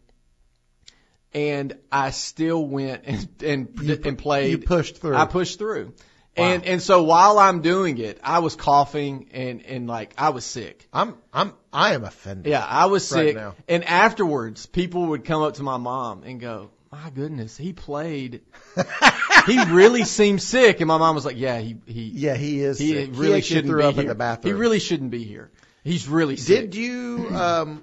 [1.34, 4.50] and I still went and and, You and played.
[4.50, 5.16] you pushed through.
[5.16, 5.94] I pushed through.
[6.36, 6.44] Wow.
[6.44, 10.44] And and so while I'm doing it, I was coughing and and like I was
[10.44, 10.86] sick.
[10.92, 12.50] I'm I'm I am offended.
[12.50, 13.36] Yeah, I was Right sick.
[13.36, 13.54] now.
[13.68, 18.42] And afterwards, people would come up to my mom and go, "My goodness, he played.
[19.46, 22.78] he really seemed sick." And my mom was like, "Yeah, he he Yeah, he is.
[22.78, 23.10] he sick.
[23.14, 24.02] really actually shouldn't be up here.
[24.02, 24.54] in the bathroom.
[24.54, 25.50] He really shouldn't be here.
[25.84, 27.82] He's really sick." Did you um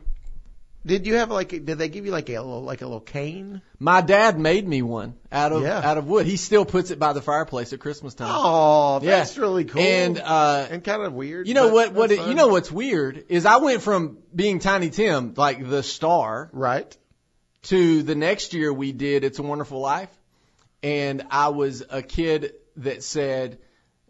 [0.86, 3.62] did you have like did they give you like a little like a little cane?
[3.80, 5.80] My dad made me one out of Yeah.
[5.80, 6.26] out of wood.
[6.26, 8.30] He still puts it by the fireplace at Christmas time.
[8.32, 9.18] Oh, Yeah.
[9.20, 9.82] that's really cool.
[9.82, 11.48] And uh and kind of weird.
[11.48, 14.90] you know what what it, you know what's weird is I went from being Tiny
[14.90, 16.96] Tim, like the star, right?
[17.64, 20.10] to the next year we did It's a Wonderful Life.
[20.82, 23.58] And I was a kid that said,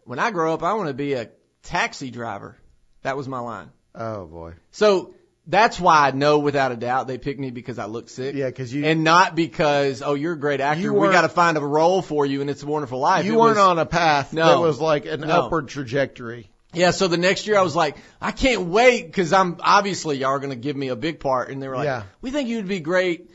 [0.06, 1.30] When I grow up I want to be a
[1.62, 2.58] taxi driver.
[3.04, 3.70] That was my line.
[3.94, 4.54] Oh boy.
[4.72, 5.14] So
[5.46, 8.36] that's why I know without a doubt they picked me because I look sick.
[8.36, 10.94] Yeah, because you- and not because oh you're a great actor.
[10.94, 13.26] We got to find a role for you, and it's a wonderful life.
[13.26, 14.48] You It weren't was- on a path No.
[14.48, 15.28] that was like an No.
[15.46, 16.50] upward trajectory.
[16.76, 20.30] Yeah, so the next year I was like, I can't wait because I'm obviously y'all
[20.32, 22.04] are to give me a big part, and they were like, Yeah.
[22.22, 23.30] we think you'd be great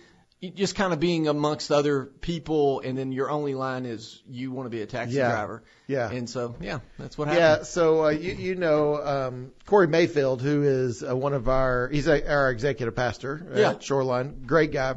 [0.54, 4.66] just kind of being amongst other people, and then your only line is you want
[4.66, 5.30] to be a taxi Yeah.
[5.30, 5.62] driver.
[5.88, 6.10] Yeah.
[6.10, 10.62] And so, yeah, that's what Yeah, so uh, you you know um, Corey Mayfield, who
[10.62, 13.70] is uh, one of our he's a, our executive pastor Yeah.
[13.70, 14.96] at Shoreline, great guy,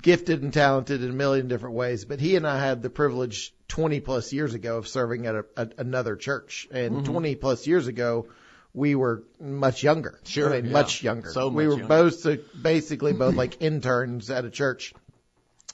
[0.00, 2.04] gifted and talented in a million different ways.
[2.04, 5.44] But he and I had the privilege 20 plus years ago of serving at a,
[5.56, 7.12] a, another church, and Mm-hmm.
[7.12, 8.26] 20 plus years ago.
[8.74, 10.18] We were much younger.
[10.24, 10.72] Sure, I mean, yeah.
[10.72, 11.30] much younger.
[11.30, 11.88] So we were younger.
[11.88, 14.94] both uh, basically both like interns at a church,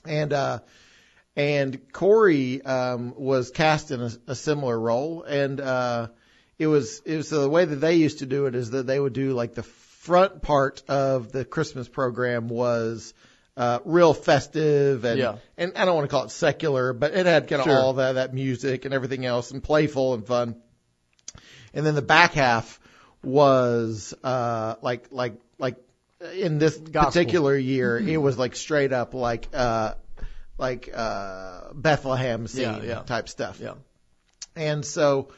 [0.05, 0.59] and uh,
[1.35, 6.07] and Corey um, was cast in a, a similar role, and uh,
[6.57, 8.99] it was it was the way that they used to do it is that they
[8.99, 13.13] would do like the front part of the Christmas program was
[13.55, 15.35] uh, real festive and Yeah.
[15.57, 17.79] and I don't want to call it secular, but it had kind of Sure.
[17.79, 20.55] all that that music and everything else and playful and fun,
[21.73, 22.77] and then the back half
[23.23, 25.77] was uh, like like like
[26.35, 27.11] in this Gospel.
[27.11, 29.93] particular year, it was like straight up like uh,
[30.57, 33.01] like uh, Bethlehem scene Yeah, yeah.
[33.01, 33.59] type stuff.
[33.61, 33.73] Yeah.
[34.55, 35.29] And so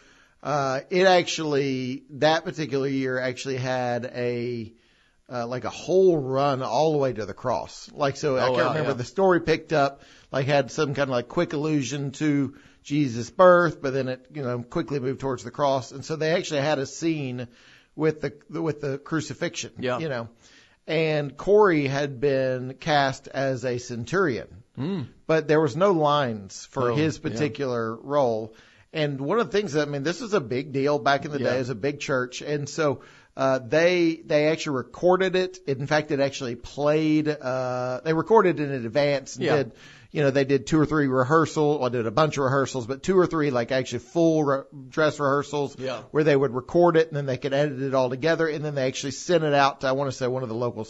[0.41, 4.73] uh, it actually that particular year actually had a
[5.31, 7.89] uh, like a whole run all the way to the cross.
[7.93, 8.95] Like so, I Oh, can't wow, remember yeah.
[8.97, 13.81] the story picked up like had some kind of like quick allusion to Jesus' birth,
[13.81, 15.91] but then it you know quickly moved towards the cross.
[15.91, 17.47] And so they actually had a scene
[17.95, 19.71] with the with the crucifixion.
[19.79, 19.99] Yeah.
[19.99, 20.29] You know,
[20.87, 24.47] and Corey had been cast as a centurion
[24.79, 25.07] Mm.
[25.27, 27.29] but there was no lines for Oh, his yeah.
[27.29, 28.53] particular role.
[28.93, 31.31] And one of the things that I mean, this was a big deal back in
[31.31, 31.49] the Yeah.
[31.49, 31.55] day.
[31.57, 33.01] It was a big church, and so
[33.35, 35.59] uh, they they actually recorded it.
[35.67, 37.27] In fact, it actually played.
[37.27, 39.55] Uh, they recorded it in advance and Yeah.
[39.57, 39.71] did.
[40.11, 41.79] You know, they did two or three rehearsals.
[41.79, 45.19] Well, did a bunch of rehearsals, but two or three like actually full re- dress
[45.19, 46.01] rehearsals Yeah.
[46.11, 48.75] where they would record it and then they could edit it all together and then
[48.75, 50.85] they actually sent it out to I want to say one of the local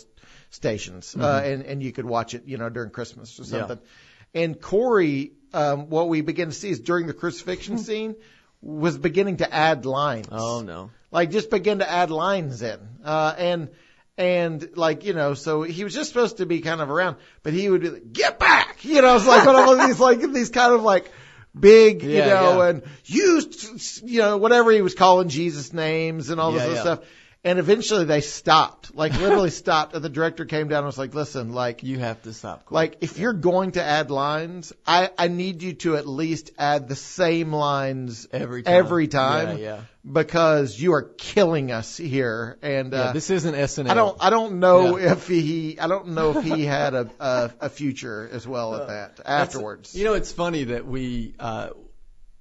[0.50, 3.54] stations uh, and and you could watch it you know during Christmas or Mm-hmm.
[3.56, 3.60] Yeah.
[3.68, 3.80] something.
[4.34, 8.16] And Corey, um, what we begin to see is during the crucifixion scene
[8.62, 10.92] was beginning to add lines Oh no.
[11.12, 13.70] like just begin to add lines in uh and
[14.22, 17.54] and like you know so he was just supposed to be kind of around but
[17.54, 20.52] he would be like, get back you know it's like one of these like these
[20.52, 21.12] kind of like
[21.60, 22.70] big you know yeah.
[22.70, 23.42] and you
[24.04, 26.82] you know whatever he was calling jesus names and all this Yeah, other yeah.
[26.82, 27.00] stuff
[27.44, 31.14] and eventually they stopped like literally stopped and the director came down and was like
[31.16, 32.66] listen like You have to stop.
[32.70, 36.88] Like if you're going to add lines, I I need you to at least add
[36.88, 38.74] the same lines Every time.
[38.76, 39.80] every time, Yeah, yeah.
[40.12, 42.58] because you are killing us here.
[42.62, 43.90] And yeah, uh, this isn't SNL.
[43.90, 45.14] I don't I don't know Yeah.
[45.14, 48.88] if he I don't know if he had a a, a future as well at
[48.88, 49.96] that afterwards.
[49.96, 51.34] You know, it's funny that we.
[51.40, 51.70] Uh,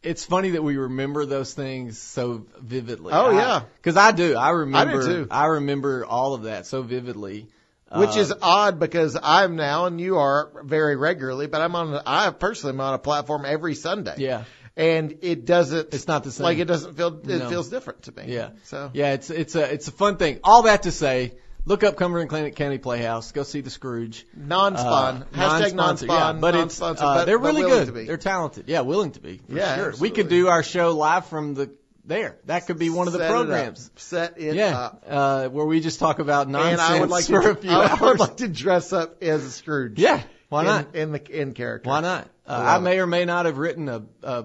[0.02, 3.12] it's funny that we remember those things so vividly.
[3.14, 3.62] Oh, yeah.
[3.76, 4.34] because I do.
[4.36, 5.04] I remember.
[5.06, 5.26] too.
[5.30, 7.48] I remember all of that so vividly.
[7.92, 12.00] which Uh, is odd because I'm now and you are very regularly, but I'm on
[12.06, 14.14] I personally am on a platform every Sunday.
[14.18, 14.44] yeah,
[14.76, 16.44] And it doesn't It's not the same.
[16.44, 17.48] like it doesn't feel it No.
[17.50, 18.24] feels different to me.
[18.32, 19.12] yeah, So yeah.
[19.14, 20.38] It's it's a it's a fun thing.
[20.44, 21.32] All that to say,
[21.64, 23.33] look up Cumberland Clinic County Playhouse.
[23.33, 24.27] Go see the Scrooge.
[24.37, 25.23] non-spawn.
[25.23, 26.35] Uh, Hashtag non-sponsor, non-spawn.
[26.37, 28.07] yeah, but it's uh, but- they're really good.
[28.07, 28.68] They're talented.
[28.68, 29.38] Yeah, willing to be.
[29.38, 29.94] For Yeah, sure.
[30.01, 31.70] We could do our show live from the
[32.05, 32.38] there.
[32.46, 33.90] That could be one of the Set it programs.
[33.96, 35.05] Set it Yeah, up.
[35.09, 37.70] uh, for we just talk about nonsense And I would like for to, a few
[37.70, 38.01] I hours.
[38.01, 39.99] would like to dress up as a Scrooge.
[39.99, 40.94] yeah, why not?
[40.96, 41.88] In the in character.
[41.88, 42.29] Why not?
[42.46, 44.44] Uh, I I may or may not have written a, a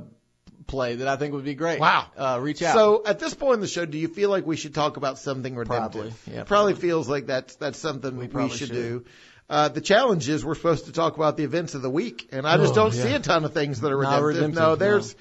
[0.67, 1.79] play that I think would be great.
[1.79, 2.07] Wow.
[2.17, 2.73] Uh, reach out.
[2.75, 5.17] So at this point in the show, do you feel like we should talk about
[5.19, 6.01] something redemptive?
[6.01, 6.87] Probably, yeah, Probably, probably.
[6.89, 8.73] feels like that's that's something we, probably should, should.
[8.75, 9.05] do.
[9.49, 12.47] Uh, the challenge is we're supposed to talk about the events of the week, and
[12.47, 13.03] I just Oh, don't yeah.
[13.03, 14.35] see a ton of things that are Not redemptive.
[14.55, 14.75] redemptive, no, no.
[14.75, 15.15] there's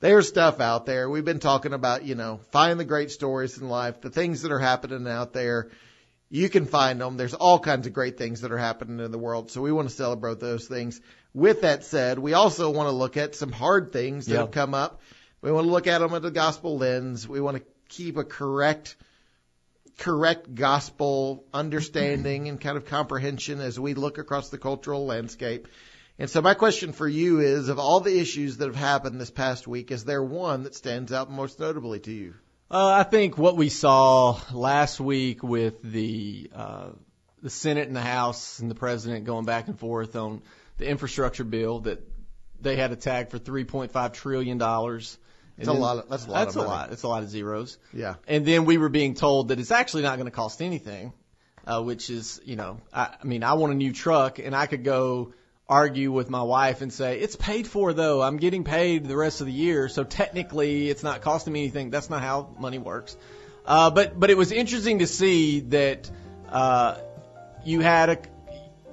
[0.00, 1.08] there's stuff out there.
[1.10, 4.52] We've been talking about, you know, find the great stories in life, the things that
[4.52, 5.68] are happening out there.
[6.28, 7.16] You can find them.
[7.16, 9.50] There's all kinds of great things that are happening in the world.
[9.50, 11.00] So we want to celebrate those things.
[11.32, 14.40] With that said, we also want to look at some hard things that Yeah.
[14.40, 15.00] have come up.
[15.40, 17.28] We want to look at them with the gospel lens.
[17.28, 18.96] We want to keep a correct,
[19.98, 25.68] correct gospel understanding and kind of comprehension as we look across the cultural landscape.
[26.18, 29.30] And so my question for you is, of all the issues that have happened this
[29.30, 32.34] past week, is there one that stands out most notably to you?
[32.68, 36.88] Uh, I think what we saw last week with the uh,
[37.42, 40.42] the Senate and the House and the President going back and forth on
[40.78, 42.02] the infrastructure bill that
[42.60, 45.16] they had a tag for 3.5 trillion dollars.
[45.56, 46.92] It's a lot of- that's a lot That's of a lot.
[46.92, 47.78] It's a lot of zeros.
[47.92, 48.16] Yeah.
[48.26, 51.12] And then we were being told that it's actually not going to cost anything,
[51.66, 54.66] uh, which is, you know, I, I mean, I want a new truck and I
[54.66, 55.32] could go
[55.68, 58.22] argue with my wife and say, it's paid for though.
[58.22, 59.88] I'm getting paid the rest of the year.
[59.88, 61.90] So technically it's not costing me anything.
[61.90, 63.16] That's not how money works.
[63.64, 66.10] Uh, but, but it was interesting to see that,
[66.48, 66.98] uh,
[67.64, 68.18] you had a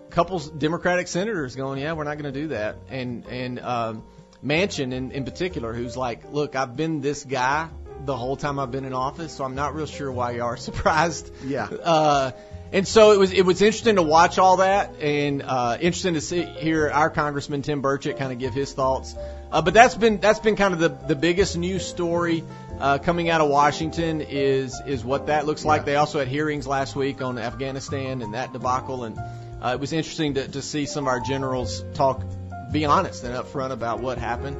[0.09, 4.03] couple Democratic senators going, yeah, we're not going to do that, and and um,
[4.43, 7.69] Manchin in, in particular, who's like, look, I've been this guy
[8.05, 10.57] the whole time I've been in office, so I'm not real sure why you are
[10.69, 11.31] surprised.
[11.45, 11.65] Yeah.
[11.65, 12.31] Uh,
[12.73, 16.21] and so it was it was interesting to watch all that, and uh, interesting to
[16.21, 19.15] see hear our Congressman Tim Burchett kind of give his thoughts.
[19.51, 22.43] Uh, but that's been that's been kind of the the biggest news story
[22.79, 25.81] uh, coming out of Washington is is what that looks like.
[25.81, 25.85] Yeah.
[25.85, 29.17] They also had hearings last week on Afghanistan and that debacle, and
[29.61, 32.23] uh, it was interesting to, to see some of our generals talk,
[32.71, 34.57] be honest and upfront about what happened.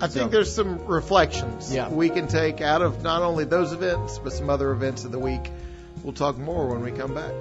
[0.00, 1.88] I think So- there's some reflections Yeah.
[1.88, 5.18] we can take out of not only those events, but some other events of the
[5.18, 5.50] week.
[6.02, 7.32] We'll talk more when we come back.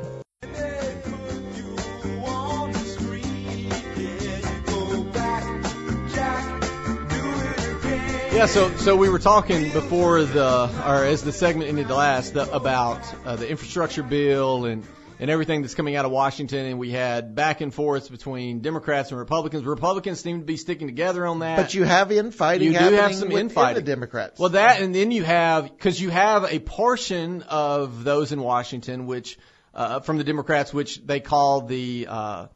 [8.37, 12.47] Yeah, so so we were talking before the or as the segment ended last the,
[12.53, 14.85] about uh, the infrastructure bill and
[15.19, 19.09] and everything that's coming out of Washington, and we had back and forth between Democrats
[19.11, 19.63] and Republicans.
[19.65, 21.57] Republicans seem to be sticking together on that.
[21.57, 23.83] But you have infighting You do have some infighting.
[23.83, 24.39] the Democrats.
[24.39, 29.07] Well, that and then you have because you have a portion of those in Washington,
[29.07, 29.37] which
[29.73, 32.07] uh, from the Democrats, which they call the.
[32.09, 32.47] Uh,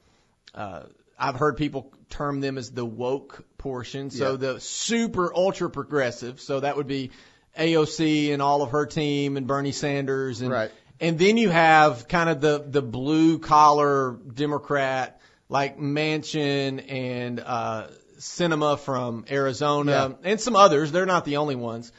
[0.53, 0.83] uh,
[1.17, 4.37] I've heard people term them as the woke portion, so Yeah.
[4.37, 6.41] the super ultra progressive.
[6.41, 7.11] So that would be
[7.57, 10.71] AOC and all of her team and Bernie Sanders and Right.
[11.01, 17.87] And then you have kind of the the blue collar Democrat like Manchin and uh,
[18.19, 20.91] Sinema from Arizona and some others.
[20.91, 21.91] They're not the only ones.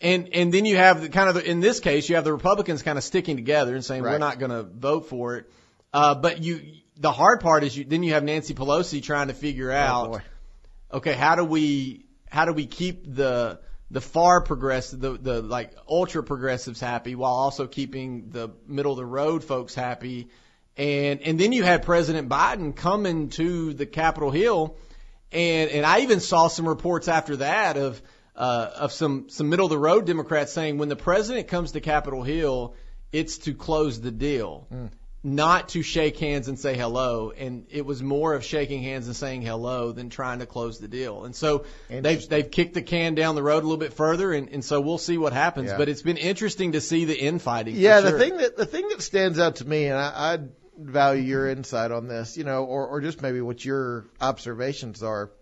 [0.00, 2.32] And and then you have the kind of the, in this case you have the
[2.32, 5.50] Republicans kind of sticking together and saying we're not going to vote for it.
[5.92, 6.60] Uh, but you
[6.96, 10.10] the hard part is you then you have Nancy Pelosi trying to figure out Oh,
[10.12, 10.22] boy.
[10.94, 15.72] okay, how do we how do we keep the the far progressive the the like
[15.88, 20.28] ultra progressives happy while also keeping the middle of the road folks happy.
[20.76, 24.76] And and then you had President Biden coming to the Capitol Hill
[25.32, 28.00] and and I even saw some reports after that of
[28.34, 31.80] uh, of some some middle of the road Democrats saying when the president comes to
[31.80, 32.74] Capitol Hill
[33.12, 34.66] it's to close the deal
[35.26, 37.32] not to shake hands and say hello.
[37.36, 40.86] And it was more of shaking hands and saying hello than trying to close the
[40.86, 41.24] deal.
[41.24, 44.48] And so they've they've kicked the can down the road a little bit further, and,
[44.50, 45.70] and so we'll see what happens.
[45.70, 45.78] Yeah.
[45.78, 47.74] But it's been interesting to see the infighting.
[47.74, 51.22] Yeah, the thing that the thing that stands out to me, and I, I'd value
[51.22, 55.32] your insight on this, you know, or or just maybe what your observations are.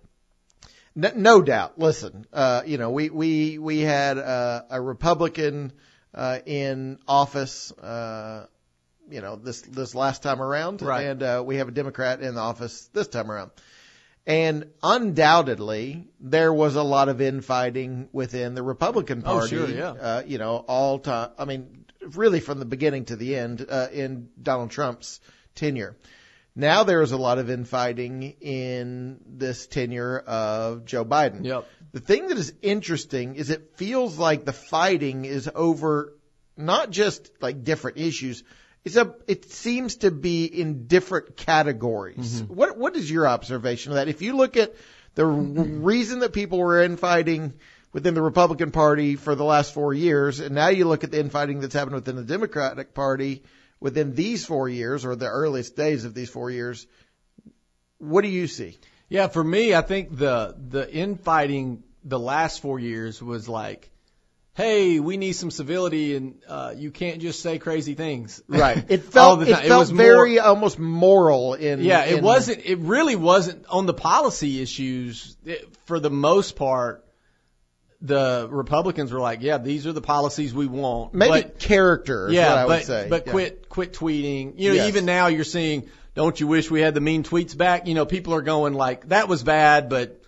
[0.97, 1.79] No, no doubt.
[1.79, 5.73] Listen, uh, you know, we we we had uh, a Republican
[6.15, 8.47] uh, in office, uh,
[9.11, 11.07] you know, this this last time around, Right.
[11.07, 13.51] and uh, we have a Democrat in the office this time around.
[14.27, 19.57] And undoubtedly, there was a lot of infighting within the Republican Party.
[19.57, 19.73] Oh, Party.
[19.73, 19.91] sure, yeah.
[19.91, 21.31] Uh, you know, all time.
[21.39, 25.21] I mean, really from the beginning to the end uh, in Donald Trump's
[25.55, 25.97] tenure.
[26.57, 31.45] Now there is a lot of infighting in this tenure of Joe Biden.
[31.45, 31.67] Yep.
[31.93, 36.13] The thing that is interesting is it feels like the fighting is over
[36.57, 38.45] not just like different issues.
[38.85, 42.43] It's a, it seems to be in different categories.
[42.43, 42.55] Mm-hmm.
[42.55, 44.09] What, what is your observation of that?
[44.09, 44.75] If you look at
[45.15, 47.55] the reason that people were infighting
[47.93, 51.21] within the Republican Party for the last four years, and now you look at the
[51.21, 53.43] infighting that's happened within the Democratic Party
[53.81, 56.87] within these four years or the earliest days of these four years,
[57.99, 58.77] what do you see?
[59.09, 63.91] Yeah, for me, I think the the infighting the last four years was like,
[64.55, 68.41] hey, we need some civility, and uh, you can't just say crazy things.
[68.49, 68.85] Right.
[68.89, 72.65] It felt it felt was more- very almost moral in Yeah, it in- wasn't.
[72.65, 75.37] It really wasn't on the policy issues.
[75.45, 77.05] It, for the most part,
[78.01, 82.35] the Republicans were like, "Yeah, these are the policies we want." maybe but, character is
[82.35, 83.07] yeah, what I but would say.
[83.09, 83.33] but Yeah.
[83.33, 84.55] quit quit tweeting.
[84.57, 84.89] You know, Yes.
[84.89, 88.05] even now you're seeing, "Don't you wish we had the mean tweets back?" You know,
[88.05, 90.21] people are going like, "That was bad, but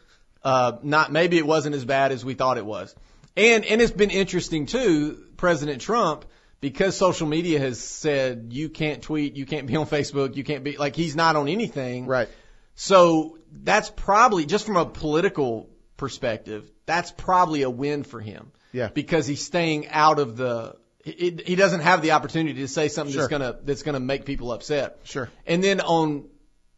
[0.42, 2.94] uh, not maybe it wasn't as bad as we thought it was."
[3.36, 6.24] And and it's been interesting too, President Trump.
[6.58, 10.64] Because social media has said you can't tweet, you can't be on Facebook, you can't
[10.64, 12.06] be like he's not on anything.
[12.06, 12.28] Right.
[12.74, 18.52] So that's probably just from a political perspective, that's probably a win for him.
[18.72, 18.88] Yeah.
[18.88, 20.76] Because he's staying out of the.
[21.04, 23.22] He, doesn't have the opportunity to say something Sure.
[23.22, 24.98] that's gonna that's gonna make people upset.
[25.04, 25.30] Sure.
[25.46, 26.28] And then on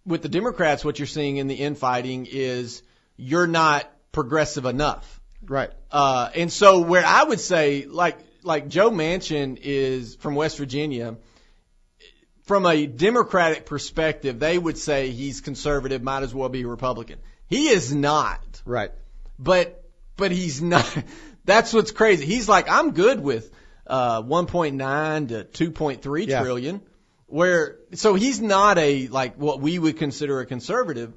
[0.05, 2.83] with the Democrats, what you're seeing in the infighting is
[3.17, 5.18] you're not progressive enough.
[5.47, 5.71] Right.
[5.91, 11.17] Uh, and so where I would say, like, like Joe Manchin is from West Virginia,
[12.45, 17.19] from a Democratic perspective, they would say he's conservative, might as well be Republican.
[17.47, 18.91] He is not, Right.
[19.39, 19.83] but,
[20.17, 20.87] but he's not,
[21.45, 22.25] that's what's crazy.
[22.27, 23.51] He's like, I'm good with,
[23.87, 26.43] uh, 1.9 to 2.3 Yeah.
[26.43, 26.81] trillion.
[27.27, 31.13] where so he's not a like what we would consider a conservative,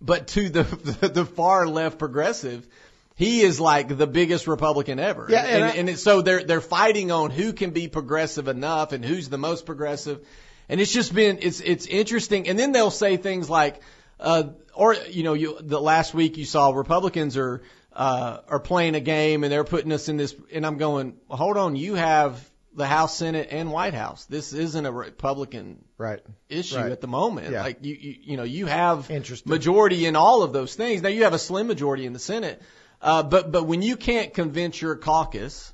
[0.00, 0.62] but to the
[1.00, 2.66] the, the far left progressive,
[3.16, 5.26] he is like the biggest Republican ever.
[5.28, 8.46] Yeah, and and, I- and it, so they're they're fighting on who can be progressive
[8.46, 10.24] enough and who's the most progressive,
[10.68, 12.48] and it's just been it's it's interesting.
[12.48, 13.80] And then they'll say things like,
[14.20, 18.94] uh, or you know, you the last week you saw Republicans are uh, are playing
[18.94, 22.38] a game and they're putting us in this, and I'm going, hold on, you have
[22.74, 24.26] the House, Senate, and White House.
[24.26, 26.20] This isn't a Republican Right.
[26.50, 26.92] issue Right.
[26.92, 27.50] at the moment.
[27.50, 27.62] Yeah.
[27.62, 29.08] Like you, you, you know, you have
[29.46, 31.00] majority in all of those things.
[31.00, 32.60] Now you have a slim majority in the Senate,
[33.06, 35.72] uh, but but when you can't convince your caucus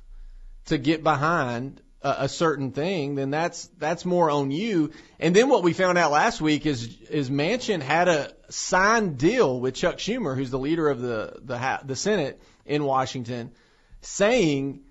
[0.65, 4.91] to get behind a, a certain thing, then that's that's more on you.
[5.19, 9.59] And then what we found out last week is is Manchin had a signed deal
[9.59, 13.51] with Chuck Schumer, who's the leader of the the the Senate in Washington,
[14.01, 14.81] saying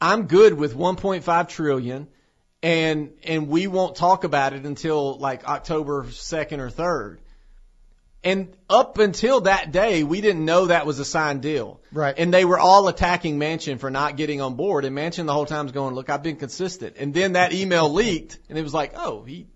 [0.00, 2.08] I'm good with 1.5 trillion
[2.60, 7.18] and and we won't talk about it until like October 2nd or 3rd.
[8.22, 11.80] And up until that day, we didn't know that was a signed deal.
[11.90, 12.14] Right.
[12.16, 14.84] And they were all attacking Manchin for not getting on board.
[14.84, 16.96] And Manchin the whole time is going, look, I've been consistent.
[16.98, 19.46] And then that email leaked and it was like, oh, he,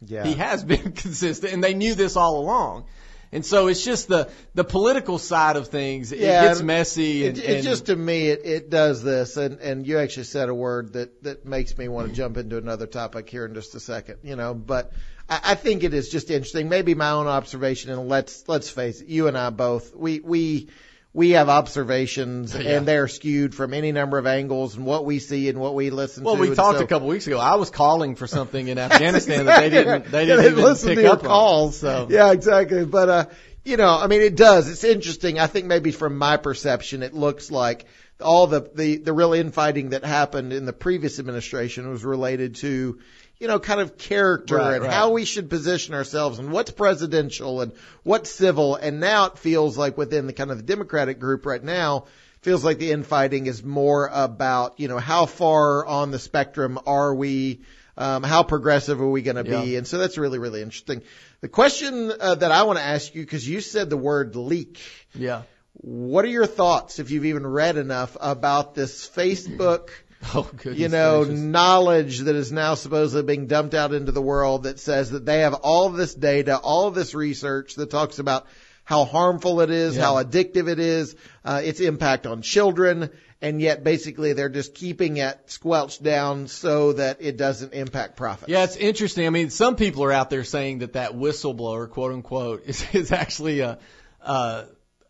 [0.00, 0.24] Yeah.
[0.24, 2.84] he has been consistent and they knew this all along.
[3.34, 6.12] And so it's just the, the political side of things.
[6.12, 9.38] It Yeah, gets messy and, It, it and just to me, it, it does this,
[9.38, 12.58] and and you actually said a word that that makes me want to jump into
[12.58, 14.52] another topic here in just a second, you know.
[14.52, 14.92] But
[15.30, 16.68] I, I think it is just interesting.
[16.68, 20.68] Maybe my own observation, and let's let's face it, you and I both, we we
[21.14, 22.76] we have observations, Yeah.
[22.78, 25.90] and they're skewed from any number of angles, and what we see and what we
[25.90, 26.40] listen Well, to.
[26.40, 27.38] Well, we talked so- a couple weeks ago.
[27.38, 30.96] I was calling for something in Afghanistan that they didn't they didn't even listen pick
[30.96, 31.82] to your up calls.
[31.84, 32.06] on.
[32.08, 32.84] So Yeah, exactly.
[32.86, 33.24] But uh,
[33.64, 34.68] you know, I mean, it does.
[34.68, 35.38] It's interesting.
[35.38, 37.84] I think maybe from my perception, it looks like
[38.20, 42.98] all the the the real infighting that happened in the previous administration was related to.
[43.42, 44.92] You know, kind of character Right, and right.
[44.92, 47.72] how we should position ourselves and what's presidential and
[48.04, 48.76] what's civil.
[48.76, 52.04] And now it feels like within the kind of the Democratic group right now,
[52.42, 57.12] feels like the infighting is more about, you know, how far on the spectrum are
[57.12, 57.62] we?
[57.96, 59.72] Um, how progressive are we going to be?
[59.72, 59.78] Yeah.
[59.78, 61.02] And so that's really, really interesting.
[61.40, 64.78] The question uh, that I want to ask you, because you said the word leak,
[65.16, 65.42] yeah.
[65.74, 69.88] what are your thoughts, if you've even read enough, about this Facebook,
[70.34, 70.78] Oh goodness.
[70.78, 71.40] you know, gracious.
[71.40, 75.40] knowledge that is now supposedly being dumped out into the world that says that they
[75.40, 78.46] have all this data, all of this research that talks about
[78.84, 80.02] how harmful it is, Yeah.
[80.02, 85.16] how addictive it is, uh, its impact on children, and yet basically they're just keeping
[85.18, 88.48] it squelched down so that it doesn't impact profits.
[88.50, 89.26] Yeah, it's interesting.
[89.26, 93.12] I mean, some people are out there saying that that whistleblower, quote unquote, is, is
[93.12, 93.78] actually a,
[94.24, 94.64] uh,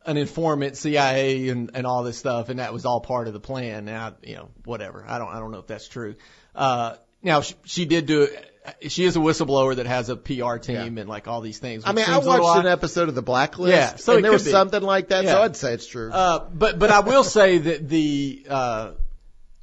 [0.07, 3.41] an informant, CIA, and, and all this stuff, and that was all part of the
[3.41, 3.85] plan.
[3.85, 5.05] Now, you know, whatever.
[5.07, 6.17] I don't, I don't know if that's true.
[6.55, 8.49] Uh, now she, she did do it.
[8.93, 11.83] She is a whistleblower that has a PR team and like all these things.
[11.85, 14.25] I mean, I seems a little watched an episode of The Blacklist, Yeah, so and
[14.25, 14.53] there was be.
[14.53, 16.13] something like that, so I'd say it's true.
[16.13, 18.91] Uh, but but I will say that the uh,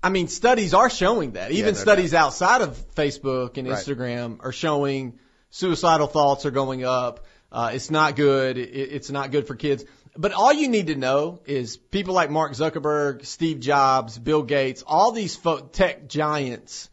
[0.04, 3.78] I mean studies are showing that even no studies outside of Facebook and Right.
[3.78, 5.18] Instagram are showing
[5.50, 7.26] suicidal thoughts are going up.
[7.52, 8.58] Uh, it's not good.
[8.58, 9.86] It, it's not good for kids.
[10.18, 14.84] But all you need to know is people like Mark Zuckerberg, Steve Jobs, Bill Gates,
[14.86, 15.40] all these
[15.72, 16.90] tech giants,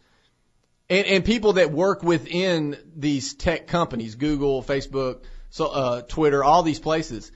[0.88, 6.62] and, and people that work within these tech companies, Google, Facebook, so uh, Twitter, all
[6.62, 7.32] these places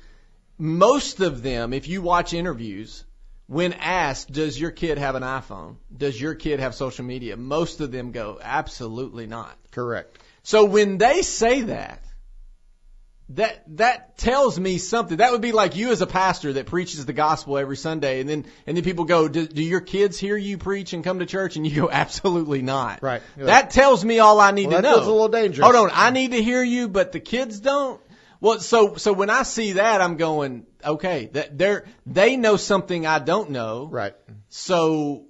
[0.60, 3.04] most of them, if you watch interviews,
[3.46, 5.76] when asked, does your kid have an iPhone?
[5.96, 7.36] Does your kid have social media?
[7.36, 9.56] Most of them go, absolutely not.
[9.70, 10.18] Correct.
[10.42, 12.04] So when they say that,
[13.30, 15.18] that, that tells me something.
[15.18, 18.28] That would be like you as a pastor that preaches the gospel every Sunday and
[18.28, 21.26] then, and then people go, do, do your kids hear you preach and come to
[21.26, 21.56] church?
[21.56, 23.02] And you go, absolutely not.
[23.02, 23.22] Right.
[23.36, 23.46] Yeah.
[23.46, 24.94] That tells me all I need Well, to that know.
[24.96, 25.64] feels a little dangerous.
[25.64, 25.90] Hold on.
[25.92, 28.00] I need to hear you, but the kids don't.
[28.40, 33.06] Well, so so when I see that, I'm going, okay, that they're they know something
[33.06, 33.86] I don't know.
[33.86, 34.14] Right.
[34.48, 35.26] So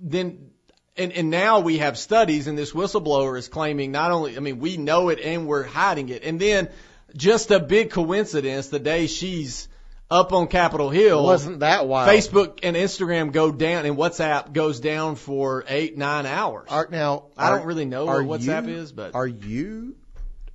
[0.00, 0.50] then,
[0.96, 4.60] and and now we have studies, and this whistleblower is claiming not only, I mean,
[4.60, 6.70] we know it and we're hiding it, and then
[7.16, 9.68] just a big coincidence, the day she's
[10.10, 12.08] up on Capitol Hill, It wasn't that wild.
[12.08, 16.68] Facebook and Instagram go down, and WhatsApp goes down for eight nine hours.
[16.70, 19.96] Are, now, I are- don't really know what WhatsApp you- is, but are you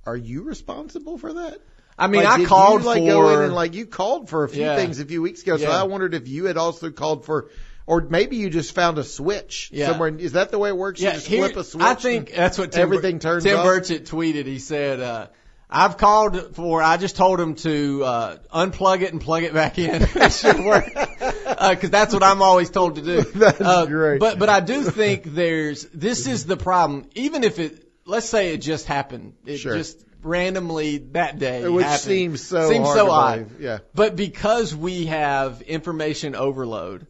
[0.06, 1.58] are you responsible for that?
[1.98, 4.44] I mean, Like, I called you, like for go in and like you called for
[4.44, 4.76] a few Yeah.
[4.76, 5.58] things a few weeks ago.
[5.58, 5.80] So Yeah.
[5.80, 7.50] I wondered if you had also called for,
[7.86, 9.88] or maybe you just found a switch Yeah.
[9.90, 10.08] somewhere.
[10.16, 11.00] Is that the way it works?
[11.00, 11.82] Yeah, you just here- flip a switch.
[11.84, 13.58] I think that's what Tim, everything turns Tim?
[13.58, 14.46] Burchett tweeted.
[14.46, 15.26] He said, uh,
[15.70, 16.82] "I've called for.
[16.82, 20.02] I just told him to uh, unplug it and plug it back in.
[20.14, 23.22] it should work because that's what I'm always told to do.
[23.34, 24.18] That's Uh, great.
[24.20, 27.08] But but I do think there's this is the problem.
[27.14, 29.34] Even if it let's say it just happened.
[29.46, 29.76] It Sure.
[29.76, 31.66] just randomly that day.
[31.68, 32.00] Which happened.
[32.02, 33.48] seems so seems so odd.
[33.48, 33.60] believe.
[33.60, 33.78] Yeah.
[33.94, 37.06] But because we have information overload,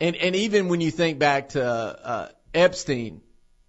[0.00, 3.20] and and even when you think back to uh, Epstein,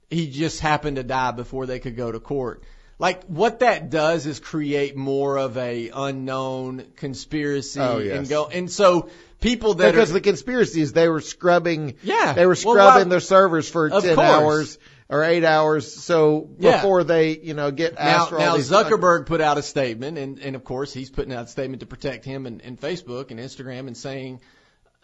[0.10, 2.64] he just happened to die before they could go to court.
[3.00, 8.18] Like what that does is create more of a unknown conspiracy Oh, yes.
[8.18, 9.10] and go and so
[9.42, 11.96] people that Because are the conspiracies, they were scrubbing.
[12.04, 12.34] Yeah.
[12.34, 14.20] They were Well, scrubbing why- their servers for ten course.
[14.20, 14.78] hours
[15.10, 15.92] or eight hours.
[15.94, 16.78] So Yeah.
[16.78, 20.18] before they, you know, get Now, asked for all now Zuckerberg put out a statement,
[20.18, 23.32] and, and of course he's putting out a statement to protect him and, and Facebook
[23.32, 24.40] and Instagram, and saying,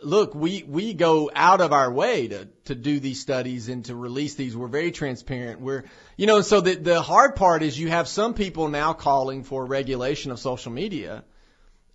[0.02, 3.96] "Look, we we go out of our way to to do these studies and to
[3.96, 4.56] release these.
[4.56, 5.62] We're very transparent.
[5.62, 5.84] We're
[6.18, 9.66] you know, so the the hard part is you have some people now calling for
[9.66, 11.24] regulation of social media,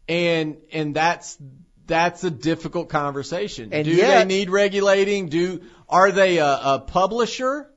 [0.08, 1.38] and and that's
[1.86, 3.70] that's a difficult conversation.
[3.72, 5.28] And do yet- they need regulating?
[5.28, 7.70] Do are they a, a publisher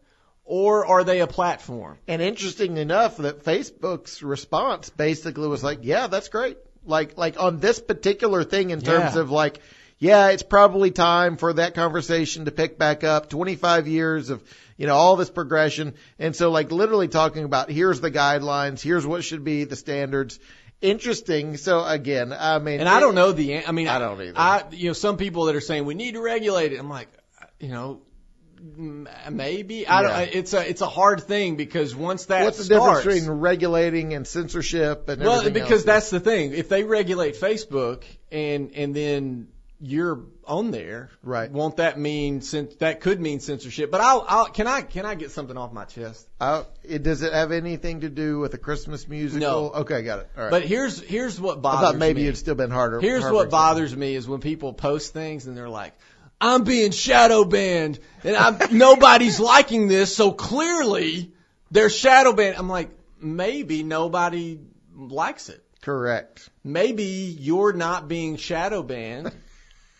[0.45, 1.97] or are they a platform?
[2.07, 6.57] And interesting enough that Facebook's response basically was like, yeah, that's great.
[6.85, 9.21] Like, like on this particular thing in terms Yeah.
[9.21, 9.59] of like,
[9.99, 13.29] yeah, it's probably time for that conversation to pick back up.
[13.29, 14.43] 25 years of,
[14.77, 15.95] you know, all this progression.
[16.19, 20.39] And so like literally talking about here's the guidelines, here's what should be the standards.
[20.81, 21.57] Interesting.
[21.57, 23.65] So again, I mean, And I don't know the.
[23.65, 24.33] I mean, I don't either.
[24.37, 26.77] I you know some people that are saying we need to regulate it.
[26.79, 27.07] I'm like,
[27.59, 28.01] you know,
[29.31, 30.25] maybe I Yeah.
[30.25, 30.35] don't.
[30.35, 34.13] It's a it's a hard thing because once that What's the starts, difference between regulating
[34.13, 35.83] and censorship and well, because else?
[35.83, 36.53] that's the thing.
[36.53, 39.47] If they regulate Facebook and and then
[39.79, 41.51] you're on there, Right.
[41.51, 43.91] Won't that mean cen- that could mean censorship?
[43.91, 46.27] But I'll, I'll can I can I get something off my chest?
[46.39, 49.71] Uh, it, does it have anything to do with a Christmas musical?
[49.71, 49.79] No.
[49.81, 50.29] Okay, got it.
[50.35, 50.51] All right.
[50.51, 52.27] But here's here's what I bothers thought maybe me.
[52.27, 52.99] it'd still been harder.
[52.99, 55.93] Here's harder what bothers me is when people post things and they're like,
[56.41, 61.33] I'm being shadow banned and I'm, nobody's liking this, so clearly
[61.71, 62.55] they're shadow banned.
[62.57, 62.89] I'm like,
[63.21, 64.59] maybe nobody
[64.95, 65.63] likes it.
[65.81, 66.49] Correct.
[66.63, 69.31] Maybe you're not being shadow banned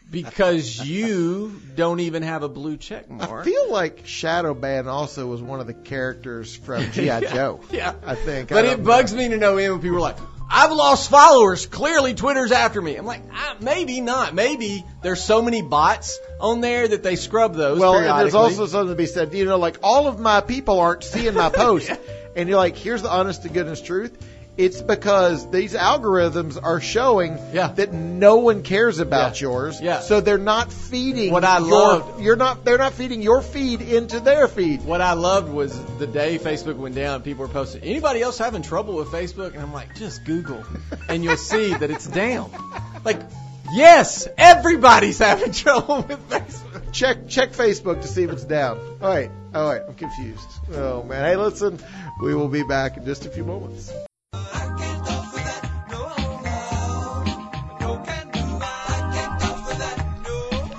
[0.10, 3.42] because you don't even have a blue check mark.
[3.42, 7.20] I feel like Shadow Shadowban also was one of the characters from G.I.
[7.20, 7.62] Yeah, Joe.
[7.72, 7.94] Yeah.
[8.06, 8.50] I think.
[8.50, 9.20] But I it bugs know.
[9.20, 10.18] me to no end when people are like,
[10.50, 11.66] I've lost followers.
[11.66, 12.96] Clearly Twitter's after me.
[12.96, 14.34] I'm like, ah, maybe not.
[14.34, 17.80] Maybe there's so many bots on there that they scrub those.
[17.80, 19.34] Well, and there's also something to be said.
[19.34, 21.92] You know, like all of my people aren't seeing my post,
[22.36, 24.18] and you're like, here's the honest to goodness truth.
[24.58, 27.68] It's because these algorithms are showing Yeah.
[27.76, 29.48] that no one cares about Yeah.
[29.50, 29.80] yours.
[29.80, 30.00] Yeah.
[30.00, 33.82] So they're not feeding What I your, loved- you're not they're not feeding your feed
[33.82, 34.84] into their feed.
[34.84, 38.64] What I loved was the day Facebook went down, people were posting, anybody else having
[38.64, 39.54] trouble with Facebook?
[39.54, 40.64] And I'm like, just Google
[41.08, 42.50] and you'll see that it's down.
[43.06, 43.20] Like,
[43.76, 46.92] yes, everybody's having trouble with Facebook.
[46.92, 48.80] check check Facebook to see if it's down.
[49.04, 50.48] All right, all right, I'm confused.
[50.74, 51.78] Oh man, hey, listen,
[52.24, 53.92] we will be back in just a few moments.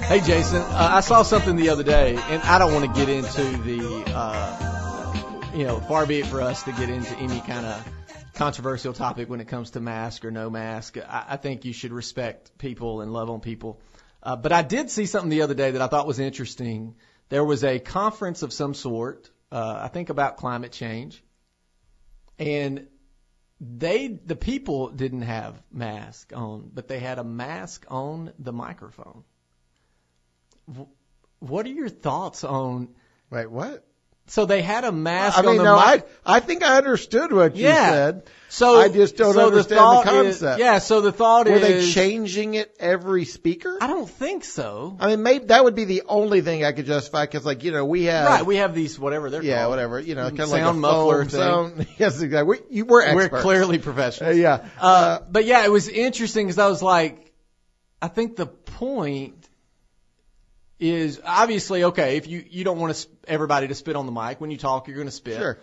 [0.08, 3.10] Hey, Jason, uh, I saw something the other day, and I don't want to get
[3.10, 7.66] into the, uh, you know, far be it for us to get into any kind
[7.66, 10.96] of controversial topic when it comes to mask or no mask.
[10.96, 13.82] I, I think you should respect people and love on people.
[14.22, 16.94] Uh, but I did see something the other day that I thought was interesting.
[17.28, 21.22] There was a conference of some sort, uh, I think about climate change,
[22.38, 22.86] and
[23.60, 29.24] they the people didn't have mask on, but they had a mask on the microphone.
[31.40, 32.88] What are your thoughts on?
[33.30, 33.84] Wait, what?
[34.30, 36.06] So they had a mask I on mean, the no, mic.
[36.26, 37.90] I I think I understood what you Yeah.
[37.90, 38.22] said.
[38.50, 40.04] So I just don't so understand the is-
[40.40, 40.60] concept.
[40.60, 43.78] yeah, so the thought Were is were they changing it every speaker?
[43.80, 44.96] I don't think so.
[45.00, 47.72] I mean, maybe that would be the only thing I could justify because, like, you
[47.72, 49.70] know, we have right, we have these whatever they're yeah, called.
[49.70, 51.40] whatever, you know, kind of like a Sound muffler thing.
[51.40, 51.86] sound.
[51.98, 52.58] yes, exactly.
[52.58, 53.42] We, you, we're We're experts.
[53.42, 54.36] clearly Uh, professionals.
[54.36, 54.66] yeah.
[54.80, 57.32] Uh, but yeah, it was interesting because I was like,
[58.02, 59.37] I think the point
[60.80, 62.16] is obviously okay.
[62.16, 64.86] If you you don't want to, everybody to spit on the mic when you talk,
[64.88, 65.38] you're going to spit.
[65.38, 65.58] Sure.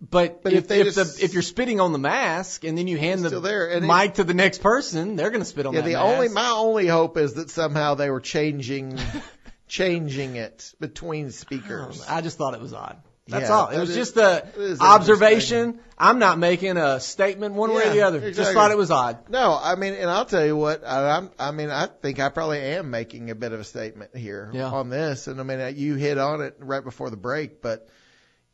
[0.00, 2.78] But, But if, if they if, just- the, if you're spitting on the mask and
[2.78, 5.44] then you hand the still there, and mic to the next person, they're going to
[5.44, 6.04] spit on Yeah, the mask.
[6.04, 8.96] only my only hope is that somehow they were changing
[9.68, 12.04] changing it between speakers.
[12.08, 13.02] I just thought it was odd.
[13.28, 13.68] That's Yeah, all.
[13.68, 14.16] It that was is- just
[14.56, 15.80] is observation.
[15.98, 18.30] I'm not making a statement one way or the other.
[18.30, 19.28] Just thought it was odd.
[19.28, 22.28] No, I mean, and I'll tell you what, I, I'm, I mean, I think I
[22.30, 24.70] probably am making a bit of a statement here Yeah.
[24.70, 25.26] on this.
[25.26, 27.88] And I mean, uh, you hit on it right before the break, but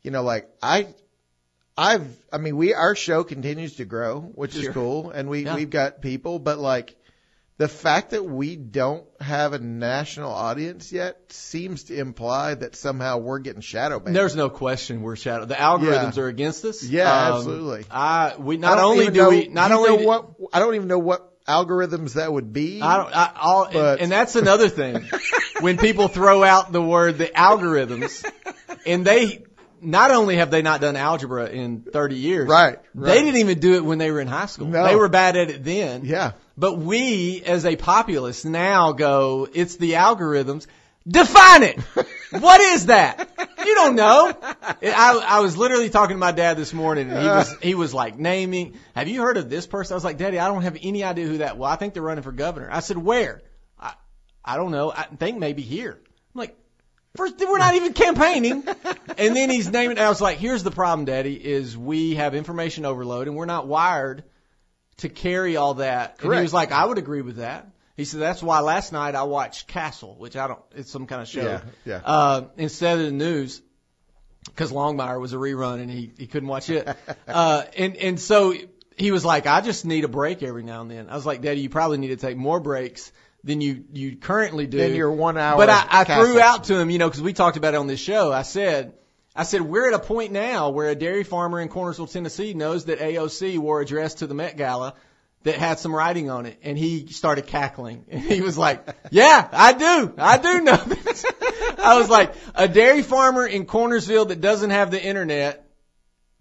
[0.01, 0.87] you know, like I,
[1.77, 5.11] I've, I mean, we, our show continues to grow, which is cool.
[5.11, 5.55] And we, Yeah.
[5.55, 6.95] we've got people, but like
[7.57, 13.17] the fact that we don't have a national audience yet seems to imply that somehow
[13.17, 14.13] we're getting shadow banned.
[14.15, 15.45] There's no question we're shadow.
[15.45, 16.23] The algorithms Yeah.
[16.23, 16.83] are against us.
[16.83, 17.85] Yeah, Um, absolutely.
[17.89, 20.75] I we not don't only do know- we not do only do- what I don't
[20.75, 22.81] even know what algorithms that would be.
[22.81, 23.15] I don't.
[23.15, 25.07] I, all, But- and, and that's another thing.
[25.61, 28.25] when people throw out the word the algorithms,
[28.85, 29.44] and they
[29.85, 33.75] not only have they not done algebra in 30 years, Right, They didn't even do
[33.75, 34.67] it when they were in high school.
[34.67, 34.85] No.
[34.85, 36.05] They were bad at it then.
[36.05, 36.31] yeah.
[36.57, 40.67] But we, as a populace, now go, it's the algorithms.
[41.07, 41.79] Define it.
[42.31, 43.29] what is that?
[43.63, 44.33] You don't know.
[44.41, 47.93] I, I was literally talking to my dad this morning, and he was he was
[47.93, 48.77] like naming.
[48.95, 49.93] Have you heard of this person?
[49.93, 51.57] I was like, Daddy, I don't have any idea who that.
[51.57, 52.69] Well, I think they're running for governor.
[52.71, 53.43] I said, where?
[53.79, 53.93] I
[54.43, 54.91] I don't know.
[54.91, 55.99] I think maybe here.
[57.15, 58.63] First we're not even campaigning,
[59.17, 59.97] and then he's naming.
[59.97, 63.67] I was like, here's the problem, Daddy, is we have information overload, and we're not
[63.67, 64.23] wired
[64.97, 66.17] to carry all that.
[66.21, 67.67] And he was like, I would agree with that.
[67.95, 71.21] He said, that's why last night I watched Castle, which I don't, it's some kind
[71.21, 71.43] of show.
[71.43, 72.01] Yeah, yeah.
[72.03, 73.61] Uh, instead of the news,
[74.45, 76.87] because Longmire was a rerun and he, he couldn't watch it.
[77.27, 78.53] uh, and, and so
[78.97, 81.09] he was like, I just need a break every now and then.
[81.09, 83.13] I was like, Daddy, you probably need to take more breaks
[83.45, 84.77] than you, you currently do.
[84.77, 85.57] Then your one hour.
[85.57, 87.87] But I, I threw out to him, you know, because we talked about it on
[87.87, 88.33] this show.
[88.33, 88.93] I said,
[89.35, 92.85] I said we're at a point now where a dairy farmer in Cornersville, Tennessee, knows
[92.85, 94.95] that AOC wore a dress to the Met Gala
[95.43, 98.05] that had some writing on it, and he started cackling.
[98.09, 101.25] And he was like, "Yeah, I do, I do know this."
[101.77, 105.69] I was like, "A dairy farmer in Cornersville that doesn't have the internet,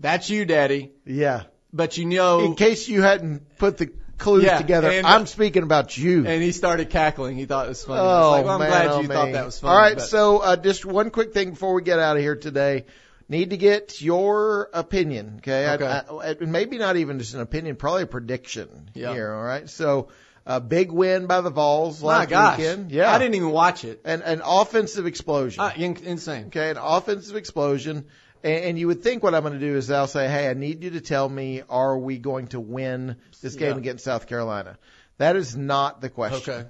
[0.00, 1.42] that's you, Daddy." Yeah.
[1.70, 5.62] But you know, In case you hadn't put the clues Yeah, together, and- I'm speaking
[5.62, 6.26] about you.
[6.26, 7.36] and he started cackling.
[7.36, 8.00] He thought it was funny.
[8.00, 9.32] Oh was like, well, I'm man, glad oh, you thought man.
[9.32, 9.72] that was funny.
[9.72, 12.36] All right, but- so uh, just one quick thing before we get out of here
[12.36, 12.86] today.
[13.26, 15.70] Need to get your opinion, okay?
[15.70, 15.86] Okay.
[15.86, 19.14] I, I, maybe not even just an opinion, probably a prediction Yeah.
[19.14, 19.32] here.
[19.32, 20.08] All right, so
[20.44, 22.90] a big win by the Vols my last gosh, weekend.
[22.90, 24.02] Yeah, I didn't even watch it.
[24.04, 25.62] And an offensive explosion.
[25.62, 26.48] Uh, in, insane.
[26.48, 28.04] Okay, an offensive explosion.
[28.44, 30.54] And, and you would think what I'm going to do is I'll say, hey, I
[30.54, 33.78] need you to tell me, are we going to win this game Yeah.
[33.78, 34.78] against South Carolina?
[35.18, 36.54] That is not the question.
[36.54, 36.68] Okay.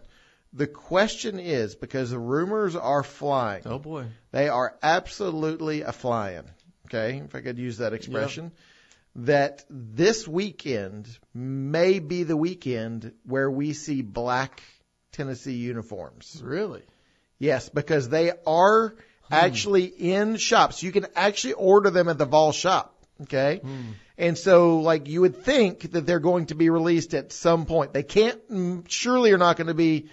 [0.52, 3.62] The question is because the rumors are flying.
[3.66, 4.06] Oh boy.
[4.30, 6.44] They are absolutely a flying.
[6.86, 8.52] Okay, if I could use that expression.
[9.16, 14.62] That this weekend may be the weekend where we see black
[15.12, 16.40] Tennessee uniforms.
[16.44, 16.82] Really?
[17.38, 18.94] Yes, because they are
[19.30, 20.82] actually in shops.
[20.82, 22.94] You can actually order them at the Vol shop.
[23.22, 23.60] Okay.
[24.16, 27.92] And so, like, you would think that they're going to be released at some point.
[27.92, 30.06] They can't, mm, surely are not going to be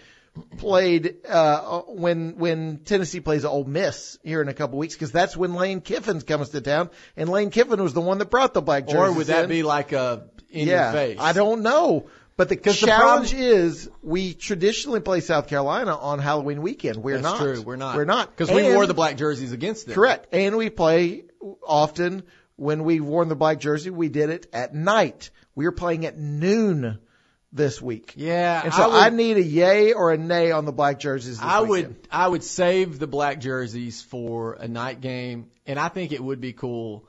[0.58, 5.38] played, uh, when, when Tennessee plays Ole Miss here in a couple weeks, because that's
[5.38, 6.90] when Lane Kiffin comes to town.
[7.16, 9.50] And Lane Kiffin was the one that brought the black jerseys Or would that in.
[9.50, 11.18] be like a in yeah, your face?
[11.20, 12.08] I don't know.
[12.38, 16.98] But the challenge is we traditionally play South Carolina on Halloween weekend.
[16.98, 17.38] We're That's not.
[17.40, 17.62] true.
[17.62, 17.96] We're not.
[17.96, 18.36] We're not.
[18.36, 19.96] Because we wore the black jerseys against them.
[19.96, 20.28] Correct.
[20.34, 21.26] And we play
[21.64, 22.24] often
[22.56, 25.32] when we've worn the black jersey, we did it at night.
[25.56, 27.00] We are playing at noon
[27.52, 28.14] this week.
[28.16, 28.62] Yeah.
[28.64, 31.46] And so I, I, need a yay or a nay on the black jerseys this
[31.46, 31.96] I would.
[32.10, 36.40] I would save the black jerseys for a night game, and I think it would
[36.40, 37.08] be cool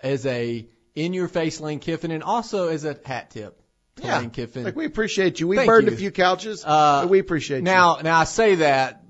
[0.00, 3.60] as a in your face Lane Kiffin, and also as a hat tip
[4.02, 4.24] Yeah.
[4.26, 4.64] Kiffin.
[4.64, 5.48] Like we appreciate you.
[5.48, 5.94] We Thank burned you.
[5.94, 7.62] a few couches, Uh, we appreciate you.
[7.62, 9.02] now, now I say that,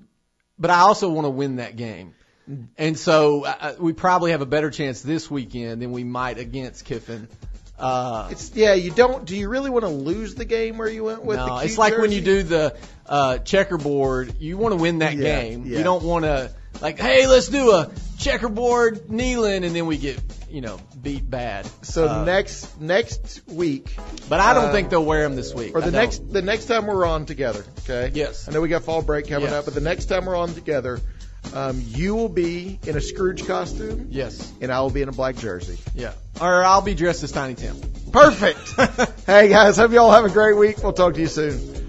[0.57, 2.13] but I also want to win that game.
[2.77, 6.85] And so uh, we probably have a better chance this weekend than we might against
[6.85, 7.27] Kiffin.
[7.77, 8.29] Uh.
[8.31, 8.73] It's yeah.
[8.73, 9.25] You don't.
[9.25, 11.77] Do you really want to lose the game where you went with the no, it's
[11.77, 12.75] like when you do the
[13.05, 14.35] uh, checkerboard.
[14.39, 15.65] You want to win that Yeah, game.
[15.65, 15.79] yeah.
[15.79, 20.19] You don't want to like, hey, let's do a checkerboard kneeling, and then we get
[20.49, 21.67] you know beat bad.
[21.83, 23.95] So Uh, next next week,
[24.29, 25.75] but I don't uh, think they'll wear them this week.
[25.75, 28.11] or the next the next time we're on together, okay?
[28.13, 28.47] Yes.
[28.47, 29.53] I know we got fall break coming Yes.
[29.53, 30.99] up, but the next time we're on together,
[31.53, 34.51] um, you will be in a Scrooge costume, Yes.
[34.61, 35.77] and I will be in a black jersey.
[35.95, 36.11] Yeah.
[36.41, 37.75] Or I'll be dressed as Tiny Tim.
[38.11, 38.73] Perfect.
[39.25, 40.81] hey guys, hope you all have a great week.
[40.83, 41.86] We'll talk to you soon.